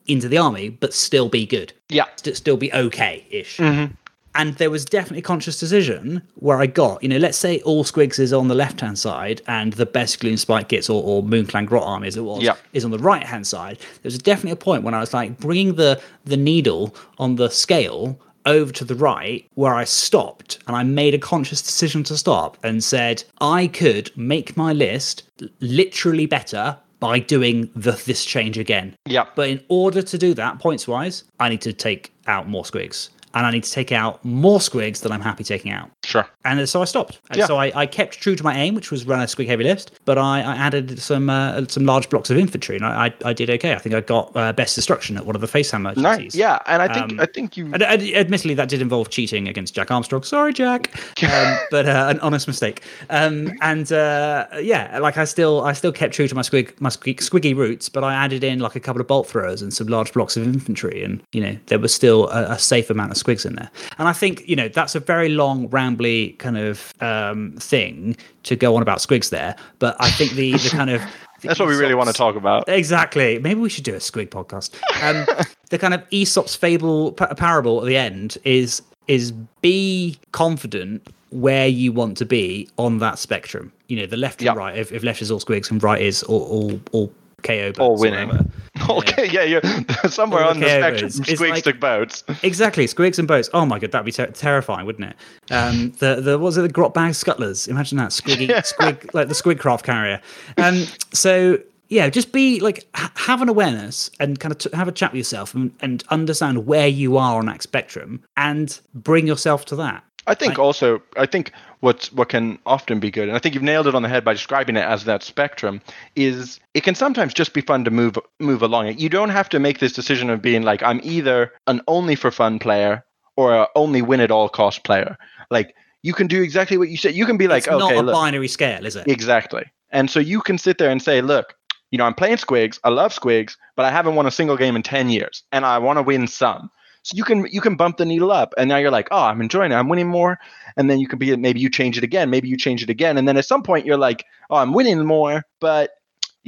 [0.08, 3.58] into the army, but still be good, yeah, st- still be okay ish.
[3.58, 3.94] Mm-hmm.
[4.34, 7.82] And there was definitely a conscious decision where I got, you know, let's say all
[7.82, 11.66] Squigs is on the left hand side and the best Gloomspite Gitz or, or Moonclan
[11.66, 12.54] Grot army as it was Yeah.
[12.72, 13.78] is on the right hand side.
[13.78, 17.48] There was definitely a point when I was like bringing the the needle on the
[17.50, 22.16] scale over to the right where I stopped and I made a conscious decision to
[22.16, 25.24] stop and said I could make my list
[25.60, 28.96] literally better by doing the, this change again.
[29.06, 32.64] yeah, But in order to do that, points wise, I need to take out more
[32.64, 33.10] squigs.
[33.34, 35.90] And I need to take out more squigs than I'm happy taking out.
[36.04, 36.26] sure.
[36.44, 37.20] And so I stopped.
[37.30, 37.46] And Yeah.
[37.46, 39.92] so I, I kept true to my aim, which was run a squig heavy list,
[40.06, 43.32] but I, I added some uh, some large blocks of infantry, and I, I, I
[43.34, 43.74] did okay.
[43.74, 46.16] I think I got uh, best destruction at one of the facehammer Nice.
[46.16, 46.34] duties.
[46.34, 47.72] Yeah, and I think Um, I think you.
[47.74, 50.22] Ad- ad- admittedly, that did involve cheating against Jack Armstrong.
[50.22, 50.90] Sorry, Jack,
[51.22, 52.82] um, but uh, an honest mistake.
[53.10, 56.88] Um, and uh, yeah, like I still, I still kept true to my squig, my
[56.88, 59.86] squig, squiggy roots, but I added in like a couple of bolt throwers and some
[59.88, 63.17] large blocks of infantry, and you know there was still a, a safe amount of
[63.22, 63.70] squigs in there.
[63.98, 68.56] And I think you know that's a very long, rambly kind of um, thing to
[68.56, 71.02] go on about squigs there, but I think the the kind of
[71.42, 72.68] That's what we really want to talk about.
[72.68, 73.38] Exactly.
[73.38, 74.74] Maybe we should do a squig podcast.
[75.04, 75.24] Um,
[75.70, 79.30] the kind of Aesop's fable pa- parable at the end is is
[79.62, 83.70] be confident where you want to be on that spectrum.
[83.86, 84.50] You know, the left Yeah.
[84.50, 84.76] and right.
[84.76, 87.12] If, if left is all squigs and right is all all, all
[87.42, 87.72] KO.
[87.78, 88.28] All or winning.
[88.28, 88.46] whatever.
[88.88, 89.60] Okay, yeah, you're
[90.08, 92.22] somewhere on the spectrum from it's squigs like- to boats.
[92.44, 93.50] Exactly, squigs and boats.
[93.52, 95.52] Oh my god, that'd be ter- terrifying, wouldn't it?
[95.52, 97.66] Um, the the what was it the grot bag scuttlers?
[97.66, 100.20] Imagine that squiggy squig like the squig craft carrier.
[100.58, 101.58] Um, so
[101.88, 105.10] yeah, just be like ha- have an awareness and kind of t- have a chat
[105.12, 109.76] with yourself and, and understand where you are on that spectrum and bring yourself to
[109.76, 110.04] that.
[110.28, 113.64] I think also, I think what's what can often be good, and I think you've
[113.64, 115.80] nailed it on the head by describing it as that spectrum,
[116.16, 118.98] is it can sometimes just be fun to move move along it.
[118.98, 122.30] You don't have to make this decision of being like, I'm either an only for
[122.30, 123.04] fun player
[123.36, 125.16] or a only win at all cost player.
[125.50, 127.14] Like you can do exactly what you said.
[127.14, 129.06] You can be like, it's not a look, binary scale, is it?
[129.08, 129.64] exactly.
[129.90, 131.54] And so you can sit there and say, look,
[131.90, 132.78] you know, I'm playing Squigs.
[132.84, 135.78] I love Squigs, but I haven't won a single game in 10 years and I
[135.78, 136.70] want to win some.
[137.02, 139.40] So you can you can bump the needle up and now you're like, "Oh, I'm
[139.40, 139.76] enjoying it.
[139.76, 140.38] I'm winning more."
[140.76, 143.16] And then you can be maybe you change it again, maybe you change it again,
[143.18, 145.90] and then at some point you're like, "Oh, I'm winning more, but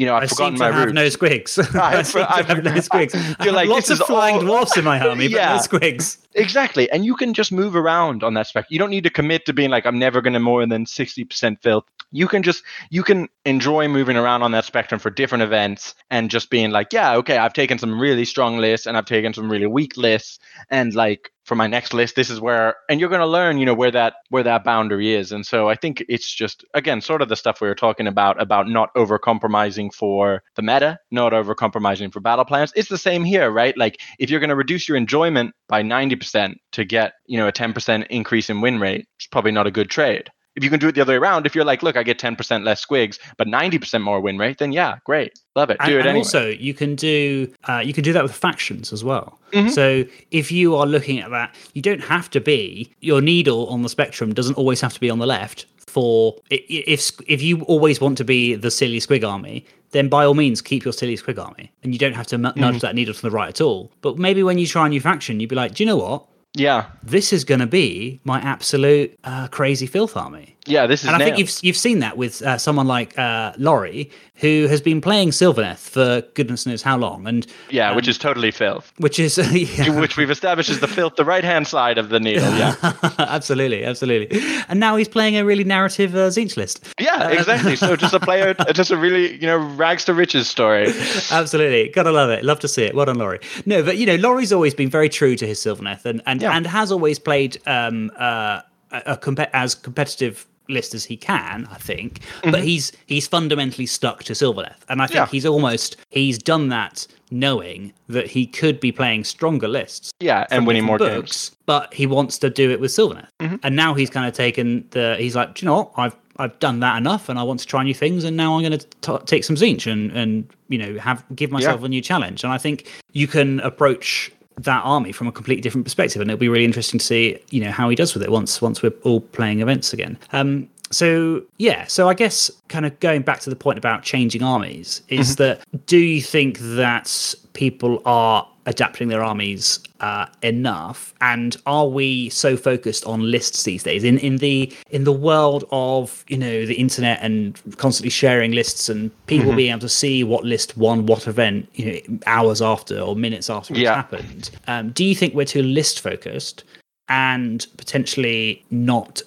[0.00, 1.74] you know, I've I forgotten seem to my have roots." no squigs.
[1.80, 3.44] I, I've- seem I've- have no squigs.
[3.44, 5.56] You're like, lots of flying all- dwarfs in my army, but Yeah.
[5.56, 6.16] no squigs.
[6.34, 6.90] Exactly.
[6.90, 8.66] And you can just move around on that spec.
[8.70, 11.60] You don't need to commit to being like, I'm never going to more than 60%
[11.60, 11.84] filth.
[12.12, 16.30] You can just, you can enjoy moving around on that spectrum for different events and
[16.30, 19.50] just being like, yeah, okay, I've taken some really strong lists and I've taken some
[19.50, 20.38] really weak lists.
[20.70, 23.66] And like for my next list, this is where, and you're going to learn, you
[23.66, 25.32] know, where that, where that boundary is.
[25.32, 28.40] And so I think it's just, again, sort of the stuff we were talking about,
[28.40, 32.72] about not over compromising for the meta, not over compromising for battle plans.
[32.76, 33.76] It's the same here, right?
[33.76, 37.52] Like if you're going to reduce your enjoyment by 90% to get, you know, a
[37.52, 40.30] 10% increase in win rate, it's probably not a good trade.
[40.60, 42.18] If you can do it the other way around, if you're like, look, I get
[42.18, 45.38] 10% less squigs, but 90% more win rate, then yeah, great.
[45.56, 45.78] Love it.
[45.80, 46.18] And, Do it and anyway.
[46.20, 49.38] also, you can do uh, you can do that with factions as well.
[49.52, 49.70] Mhm.
[49.70, 53.80] So if you are looking at that, you don't have to be your needle on
[53.80, 55.64] the spectrum doesn't always have to be on the left.
[55.86, 60.34] For if if you always want to be the silly squig army, then by all
[60.34, 62.78] means keep your silly squig army, and you don't have to nudge Mm-hmm.
[62.78, 63.90] that needle to the right at all.
[64.02, 66.26] But maybe when you try a new faction, you'd be like, do you know what?
[66.54, 66.86] Yeah.
[67.02, 70.56] This is going to be my absolute uh, crazy filth army.
[70.66, 73.52] Yeah, this is And I think you've you've seen that with uh, someone like uh,
[73.56, 78.10] Laurie, who has been playing Sylvaneth for goodness knows how long, and Yeah, which um,
[78.10, 78.92] is totally filth.
[78.98, 82.20] which is yeah, Which we've established is the filth, the right hand side of the
[82.20, 82.50] needle.
[82.56, 82.74] Yeah.
[83.18, 84.38] absolutely, absolutely.
[84.68, 86.84] And now he's playing a really narrative uh, Tzeentch list.
[87.00, 87.74] Yeah, exactly.
[87.76, 90.88] So just a player, just a really, you know, rags to riches story.
[91.30, 92.44] Absolutely, gotta love it.
[92.44, 92.94] Love to see it.
[92.94, 93.40] Well done, Laurie.
[93.66, 96.52] No, but you know, Laurie's always been very true to his Sylvaneth, and and, Yeah.
[96.56, 98.60] and has always played um uh
[98.92, 102.20] a, a as competitive list as he can, I think.
[102.42, 102.64] But mm-hmm.
[102.64, 105.26] he's he's fundamentally stuck to Sylvaneth, and I think Yeah.
[105.26, 110.66] he's almost he's done that knowing that he could be playing stronger lists Yeah, and
[110.66, 111.52] winning more different games.
[111.66, 113.28] but he wants to do it with Sylvaneth.
[113.40, 113.56] Mm-hmm.
[113.62, 115.16] And now he's kind of taken the.
[115.18, 115.92] He's like, "Do you know what?
[115.96, 118.62] I've I've done that enough, and I want to try new things, and now I'm
[118.62, 121.86] going to take some Tzeentch and and you know have give myself Yeah.
[121.86, 122.44] a new challenge.
[122.44, 124.32] And I think you can approach
[124.64, 127.62] that army from a completely different perspective, and it'll be really interesting to see you
[127.62, 130.18] know how he does with it once once we're all playing events again.
[130.32, 134.42] Um, so yeah, so I guess kind of going back to the point about changing
[134.42, 141.56] armies is that do you think that people are adapting their armies uh, enough, and
[141.66, 146.24] are we so focused on lists these days in in the in the world of
[146.28, 150.44] you know the internet and constantly sharing lists and people being able to see what
[150.44, 154.50] list won what event you know hours after or minutes after it's happened?
[154.66, 156.64] Um, do you think we're too list focused
[157.08, 159.22] and potentially not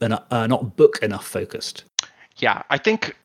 [0.00, 1.84] uh, not book enough focused?
[2.36, 3.16] Yeah, I think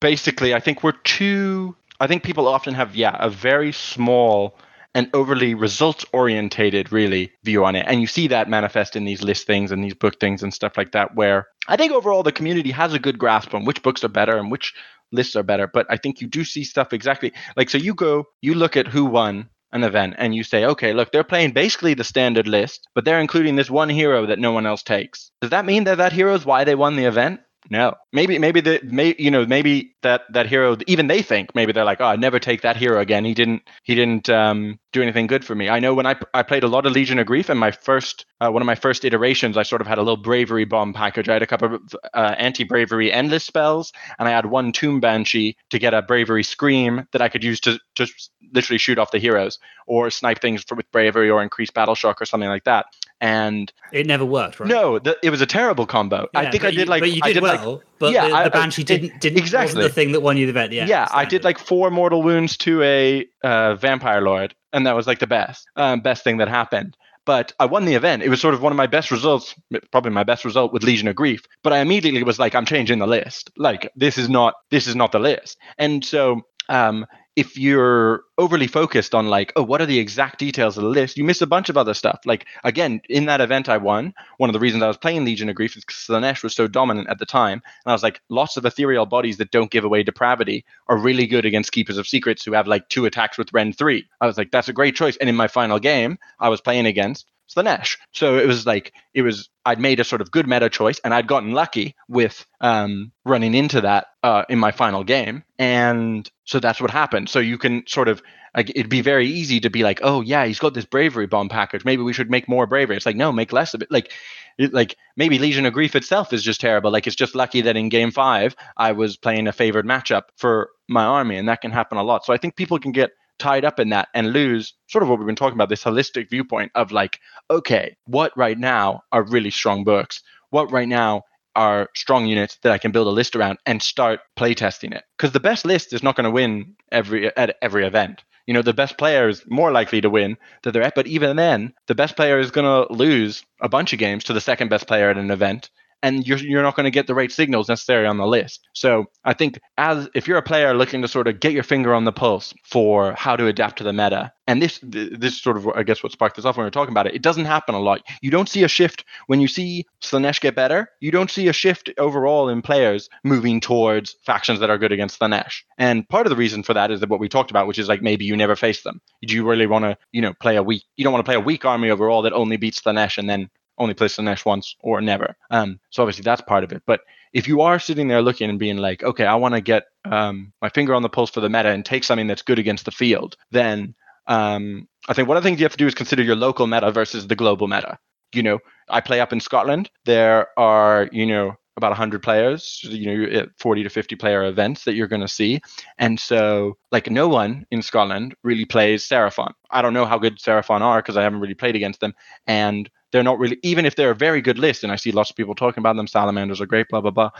[0.00, 1.74] basically, I think we're too.
[2.00, 4.56] I think people often have, yeah, a very small
[4.94, 7.86] and overly results orientated, really, view on it.
[7.88, 10.76] And you see that manifest in these list things and these book things and stuff
[10.76, 14.04] like that, where I think overall the community has a good grasp on which books
[14.04, 14.74] are better and which
[15.10, 15.66] lists are better.
[15.66, 18.88] But I think you do see stuff exactly like so you go, you look at
[18.88, 22.88] who won an event and you say, okay, look, they're playing basically the standard list,
[22.94, 25.30] but they're including this one hero that no one else takes.
[25.40, 27.40] Does that mean that that hero is why they won the event?
[27.70, 27.94] No.
[28.14, 31.84] Maybe maybe the may you know maybe that that hero even they think maybe they're
[31.84, 33.24] like oh I'd never take that hero again.
[33.24, 35.70] He didn't he didn't um, do anything good for me.
[35.70, 38.26] I know when I I played a lot of Legion of Grief and my first
[38.42, 41.30] uh, one of my first iterations I sort of had a little bravery bomb package.
[41.30, 45.00] I had a couple of uh, anti bravery endless spells and I had one Tomb
[45.00, 49.10] Banshee to get a bravery scream that I could use to just literally shoot off
[49.10, 52.64] the heroes or snipe things for, with bravery or increase battle shock or something like
[52.64, 52.86] that.
[53.20, 54.68] And It never worked, right?
[54.68, 56.28] no, the, it was a terrible combo.
[56.34, 57.82] I think I did you- like but you I did, did like well.
[58.02, 59.80] But yeah, the, I- the banshee I- didn't didn't exactly.
[59.84, 60.72] the thing that won you the bet.
[60.72, 64.96] Yeah, yeah, I did like four mortal wounds to a uh, vampire lord, and that
[64.96, 66.96] was like the best, um, best thing that happened.
[67.24, 68.24] But I won the event.
[68.24, 69.54] It was sort of one of my best results,
[69.92, 71.42] probably my best result with Legion of Grief.
[71.62, 73.52] But I immediately was like, I'm changing the list.
[73.56, 75.56] Like this is not this is not the list.
[75.78, 80.76] And so um, if you're overly focused on like, oh, what are the exact details
[80.76, 82.20] of the list, you miss a bunch of other stuff.
[82.26, 85.48] Like again, in that event I won, one of the reasons I was playing Legion
[85.48, 87.62] of Grief is because Slaanesh was so dominant at the time.
[87.84, 91.26] And I was like, lots of ethereal bodies that don't give away depravity are really
[91.26, 94.04] good against Keepers of Secrets who have like two attacks with Rend 3.
[94.20, 95.16] I was like, that's a great choice.
[95.16, 97.98] And in my final game, I was playing against Slaanesh.
[98.12, 101.12] So it was like it was I'd made a sort of good meta choice, and
[101.12, 106.60] I'd gotten lucky with um, running into that uh, in my final game, and so
[106.60, 107.28] that's what happened.
[107.28, 108.22] So you can sort of
[108.56, 111.48] like it'd be very easy to be like, oh yeah, he's got this bravery bomb
[111.48, 111.84] package.
[111.84, 112.96] Maybe we should make more bravery.
[112.96, 113.90] It's like no, make less of it.
[113.90, 114.12] Like
[114.58, 116.90] it, like maybe Legion of Grief itself is just terrible.
[116.90, 120.70] Like it's just lucky that in game five I was playing a favored matchup for
[120.88, 122.24] my army, and that can happen a lot.
[122.24, 123.10] So I think people can get
[123.42, 126.30] tied up in that and lose sort of what we've been talking about this holistic
[126.30, 127.18] viewpoint of like,
[127.50, 130.22] okay, what right now are really strong books?
[130.50, 131.22] What right now
[131.56, 135.02] are strong units that I can build a list around and start playtesting it?
[135.18, 138.22] Because the best list is not going to win every at every event.
[138.46, 141.74] You know, the best player is more likely to win they're at, but even then,
[141.88, 144.86] the best player is going to lose a bunch of games to the second best
[144.86, 145.70] player at an event
[146.02, 148.68] and you're you're not going to get the right signals necessary on the list.
[148.74, 151.94] So I think as if you're a player looking to sort of get your finger
[151.94, 155.68] on the pulse for how to adapt to the meta, and this this sort of
[155.68, 157.14] I guess what sparked this off when we were talking about it.
[157.14, 158.02] It doesn't happen a lot.
[158.20, 160.88] You don't see a shift when you see Slaanesh get better.
[161.00, 165.20] You don't see a shift overall in players moving towards factions that are good against
[165.20, 165.62] Slaanesh.
[165.78, 167.88] And part of the reason for that is that what we talked about, which is
[167.88, 169.00] like maybe you never face them.
[169.24, 170.84] Do you really want to you know play a weak?
[170.96, 173.48] You don't want to play a weak army overall that only beats Slaanesh and then
[173.78, 175.36] only play Slaanesh once or never.
[175.50, 176.82] Um, so obviously that's part of it.
[176.86, 177.00] But
[177.32, 180.52] if you are sitting there looking and being like, okay, I want to get um,
[180.60, 182.90] my finger on the pulse for the meta and take something that's good against the
[182.90, 183.94] field, then
[184.26, 186.66] um, I think one of the things you have to do is consider your local
[186.66, 187.98] meta versus the global meta.
[188.34, 188.58] You know,
[188.88, 189.90] I play up in Scotland.
[190.04, 194.94] There are, you know, about 100 players, you know, 40 to 50 player events that
[194.94, 195.60] you're going to see.
[195.98, 199.52] And so, like, no one in Scotland really plays Seraphon.
[199.70, 202.14] I don't know how good Seraphon are because I haven't really played against them.
[202.46, 205.30] And they're not really even if they're a very good list and i see lots
[205.30, 207.30] of people talking about them salamanders are great blah blah blah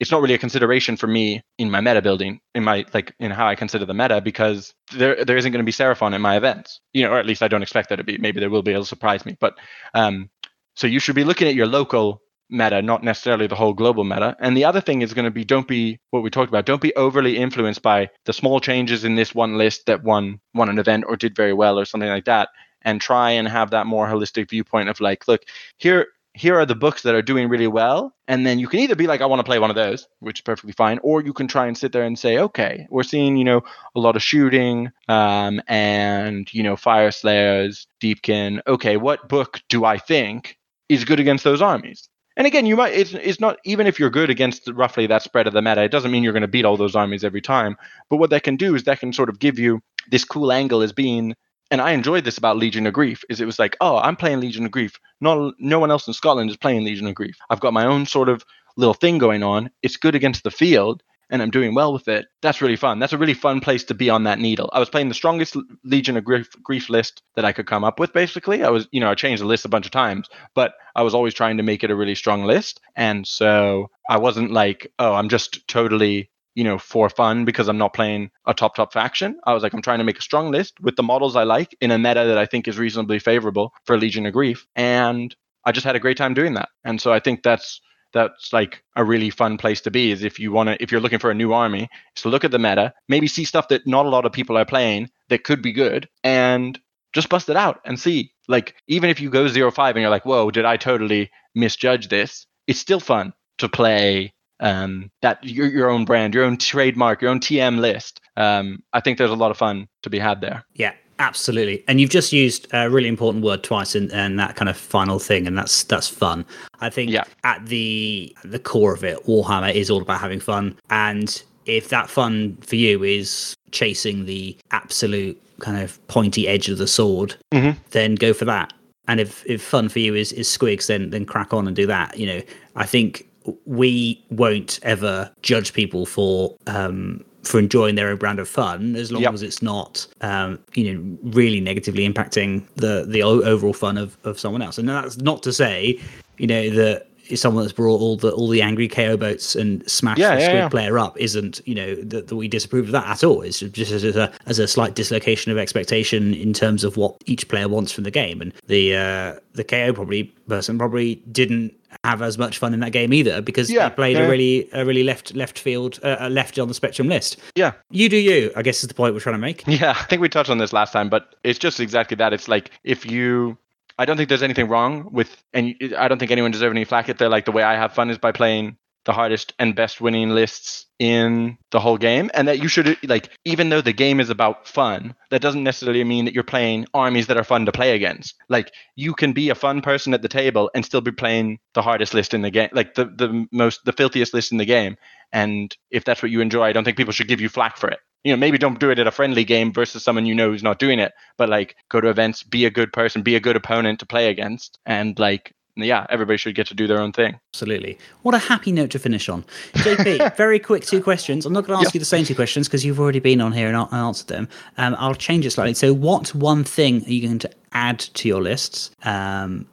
[0.00, 3.30] it's not really a consideration for me in my meta building in my like in
[3.30, 6.36] how i consider the meta because there there isn't going to be seraphon in my
[6.36, 8.62] events you know or at least i don't expect there to be maybe there will
[8.62, 9.56] be it'll surprise me but
[9.94, 10.28] um
[10.74, 14.36] so you should be looking at your local meta not necessarily the whole global meta.
[14.40, 16.82] And the other thing is going to be don't be what we talked about don't
[16.82, 20.78] be overly influenced by the small changes in this one list that won won an
[20.78, 22.48] event or did very well or something like that
[22.82, 25.42] and try and have that more holistic viewpoint of like, look,
[25.78, 28.94] here here are the books that are doing really well and then you can either
[28.94, 31.32] be like i want to play one of those which is perfectly fine or you
[31.32, 33.60] can try and sit there and say okay we're seeing you know
[33.96, 38.60] a lot of shooting um, and you know Fyreslayers deepkin.
[38.68, 42.08] Okay what book do i think is good against those armies
[42.38, 45.46] and again you might it's, it's not even if you're good against roughly that spread
[45.46, 47.76] of the meta it doesn't mean you're going to beat all those armies every time
[48.08, 49.80] but what that can do is that can sort of give you
[50.10, 51.34] this cool angle as being
[51.70, 54.40] and I enjoyed this about Legion of Grief is it was like, oh, I'm playing
[54.40, 54.98] Legion of Grief.
[55.20, 57.36] No, no one else in Scotland is playing Legion of Grief.
[57.50, 58.42] I've got my own sort of
[58.76, 59.70] little thing going on.
[59.82, 62.26] It's good against the field, and I'm doing well with it.
[62.42, 62.98] That's really fun.
[62.98, 64.70] That's a really fun place to be on that needle.
[64.72, 67.98] I was playing the strongest Legion of Grief, Grief list that I could come up
[67.98, 68.12] with.
[68.12, 71.02] Basically, I was, you know, I changed the list a bunch of times, but I
[71.02, 74.90] was always trying to make it a really strong list, and so I wasn't like,
[74.98, 78.92] oh, I'm just totally you know, for fun because I'm not playing a top top
[78.92, 79.38] faction.
[79.46, 81.76] I was like, I'm trying to make a strong list with the models I like
[81.80, 85.70] in a meta that I think is reasonably favorable for Legion of Grief, and I
[85.70, 86.70] just had a great time doing that.
[86.82, 87.80] And so I think that's
[88.12, 91.00] that's like a really fun place to be is if you want to if you're
[91.00, 93.86] looking for a new army is to look at the meta maybe see stuff that
[93.86, 96.78] not a lot of people are playing that could be good and
[97.12, 100.10] just bust it out and see like even if you go zero five and you're
[100.10, 105.66] like whoa did i totally misjudge this it's still fun to play um, that your,
[105.66, 108.20] your own brand, your own trademark, your own TM list.
[108.36, 110.64] Um, I think there's a lot of fun to be had there.
[110.74, 111.84] Yeah, absolutely.
[111.88, 115.18] And you've just used a really important word twice in, in that kind of final
[115.18, 116.44] thing, and that's that's fun.
[116.80, 117.24] I think yeah.
[117.44, 122.08] at the the core of it, Warhammer is all about having fun, and if that
[122.10, 127.78] fun for you is chasing the absolute kind of pointy edge of the sword, mm-hmm.
[127.90, 128.72] then go for that.
[129.06, 131.86] And if, if fun for you is, is squigs, then then crack on and do
[131.86, 132.18] that.
[132.18, 132.42] You know,
[132.76, 133.26] I think
[133.64, 139.12] we won't ever judge people for um, for enjoying their own brand of fun as
[139.12, 139.32] long yep.
[139.32, 144.38] as it's not um, you know really negatively impacting the the overall fun of, of
[144.38, 146.00] someone else and that's not to say
[146.38, 150.18] you know that someone that's brought all the all the angry KO boats and smashed
[150.18, 150.68] yeah, the squig yeah.
[150.68, 153.42] player up isn't you know that, that we disapprove of that at all.
[153.42, 157.48] It's just as a as a slight dislocation of expectation in terms of what each
[157.48, 158.40] player wants from the game.
[158.40, 162.92] And the uh, the KO probably person probably didn't have as much fun in that
[162.92, 164.24] game either because yeah, they played yeah.
[164.24, 167.36] a really a really left left field uh, left on the spectrum list.
[167.54, 168.52] Yeah, you do you.
[168.56, 169.64] I guess is the point we're trying to make.
[169.78, 172.32] Yeah, I think we touched on this last time, but it's just exactly that.
[172.32, 173.56] It's like if you.
[174.00, 177.08] I don't think there's anything wrong with, and I don't think anyone deserves any flack
[177.08, 178.76] if they're like the way I have fun is by playing
[179.08, 183.30] the hardest and best winning lists in the whole game and that you should like
[183.46, 187.26] even though the game is about fun that doesn't necessarily mean that you're playing armies
[187.26, 188.34] that are fun to play against.
[188.50, 191.80] Like you can be a fun person at the table and still be playing the
[191.80, 194.98] hardest list in the game like the the most the filthiest list in the game.
[195.32, 197.88] And if that's what you enjoy i don't think people should give you flack for
[197.88, 198.00] it.
[198.24, 200.62] You know maybe don't do it at a friendly game versus someone you know who's
[200.62, 203.56] not doing it but like go to events be a good person be a good
[203.56, 204.78] opponent to play against.
[204.84, 207.38] And like yeah, everybody should get to do their own thing.
[207.52, 207.98] Absolutely.
[208.22, 209.44] What a happy note to finish on.
[209.74, 211.46] JP, very quick two questions.
[211.46, 213.52] I'm not going to ask you the same two questions because you've already been on
[213.52, 214.48] here and I- answered them.
[214.76, 215.74] Um, I'll change it slightly.
[215.74, 218.90] So, what one thing are you going to add to your lists?
[219.04, 219.66] Um,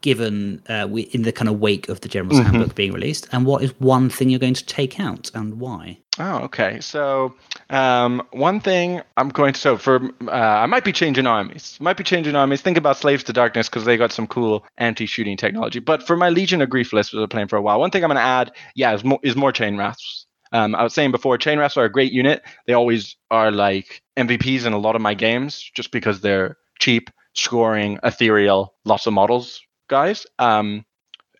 [0.00, 2.50] given uh, we, in the kind of wake of the General's mm-hmm.
[2.50, 5.98] Handbook being released, and what is one thing you're going to take out and why?
[6.18, 6.80] Oh, okay.
[6.80, 7.34] So
[7.70, 11.78] um, one thing I'm going to so for uh, I might be changing armies.
[11.80, 12.60] Might be changing armies.
[12.60, 15.78] Think about Slaves to Darkness because they got some cool anti-shooting technology.
[15.78, 18.08] But for my Legion of Grief list, I've playing for a while, one thing I'm
[18.08, 20.26] going to add, yeah, is more, is more Chainrasps.
[20.52, 22.42] Um, I was saying before, Chainrasps are a great unit.
[22.66, 27.10] They always are like MVPs in a lot of my games just because they're cheap,
[27.34, 30.26] scoring, ethereal, lots of models guys.
[30.38, 30.86] Um,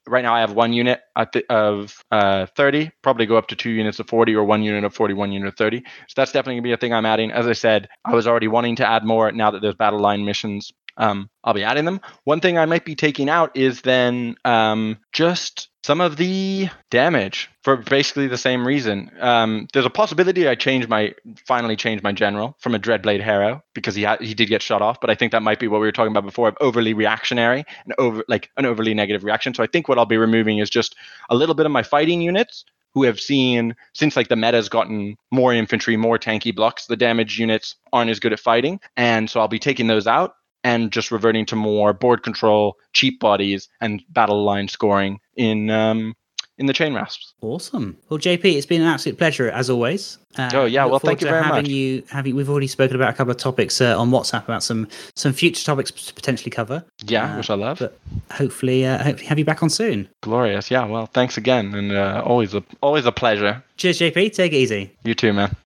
[0.07, 1.01] right now I have one unit
[1.49, 4.95] of uh, 30, probably go up to two units of 40 or one unit of
[4.95, 5.79] 40, one unit of 30.
[5.79, 7.31] So that's definitely to be a thing I'm adding.
[7.31, 10.25] As I said, I was already wanting to add more now that there's battle line
[10.25, 10.73] missions.
[10.97, 12.01] Um, I'll be adding them.
[12.25, 17.51] One thing I might be taking out is then um, just some of the damage
[17.63, 19.11] for basically the same reason.
[19.21, 21.15] Um, there's a possibility I change my
[21.47, 24.83] finally change my general from a Dreadblade Harrow because he had he did get shot
[24.83, 26.93] off, but I think that might be what we were talking about before of overly
[26.93, 29.55] reactionary and over like an overly negative reaction.
[29.55, 30.97] So I think what I'll be removing is just
[31.31, 35.17] a little bit of my fighting units who have seen since like the meta's gotten
[35.31, 38.81] more infantry, more tanky blocks, the damage units aren't as good at fighting.
[38.97, 40.35] And so I'll be taking those out
[40.65, 46.15] and just reverting to more board control, cheap bodies, and battle line scoring in um,
[46.61, 47.33] in the Chainrasps.
[47.41, 47.97] Awesome.
[48.11, 50.19] Well, JP, it's been an absolute pleasure as always.
[50.37, 51.71] Uh, oh yeah, well, thank you very having much.
[51.71, 54.87] You having we've already spoken about a couple of topics uh, on WhatsApp about some
[55.17, 56.85] some future topics to potentially cover.
[57.07, 57.79] Yeah, uh, which I love.
[57.79, 57.99] But
[58.31, 60.09] hopefully, uh, hopefully have you back on soon.
[60.21, 60.71] Glorious.
[60.71, 60.85] Yeah.
[60.85, 63.65] Well, thanks again, and uh, always a always a pleasure.
[63.79, 64.35] Cheers, JP.
[64.35, 64.93] Take it easy.
[65.03, 65.57] You too, man.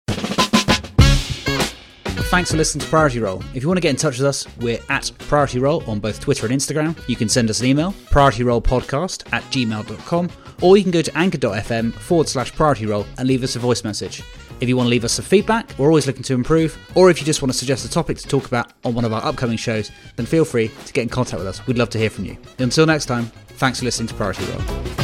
[2.35, 3.41] Thanks for listening to Priority Roll.
[3.55, 6.19] If you want to get in touch with us, we're at Priority Roll on both
[6.19, 6.99] Twitter and Instagram.
[7.09, 10.31] You can send us an email, priorityrollpodcast at gmail.com,
[10.61, 13.85] or you can go to anchor.fm forward slash priority roll and leave us a voice
[13.85, 14.25] message.
[14.61, 17.21] If you want to leave us some feedback, we're always looking to improve, or if
[17.21, 19.57] you just want to suggest a topic to talk about on one of our upcoming
[19.57, 21.65] shows, then feel free to get in contact with us.
[21.69, 22.37] We'd love to hear from you.
[22.59, 25.04] Until next time, thanks for listening to Priority Roll.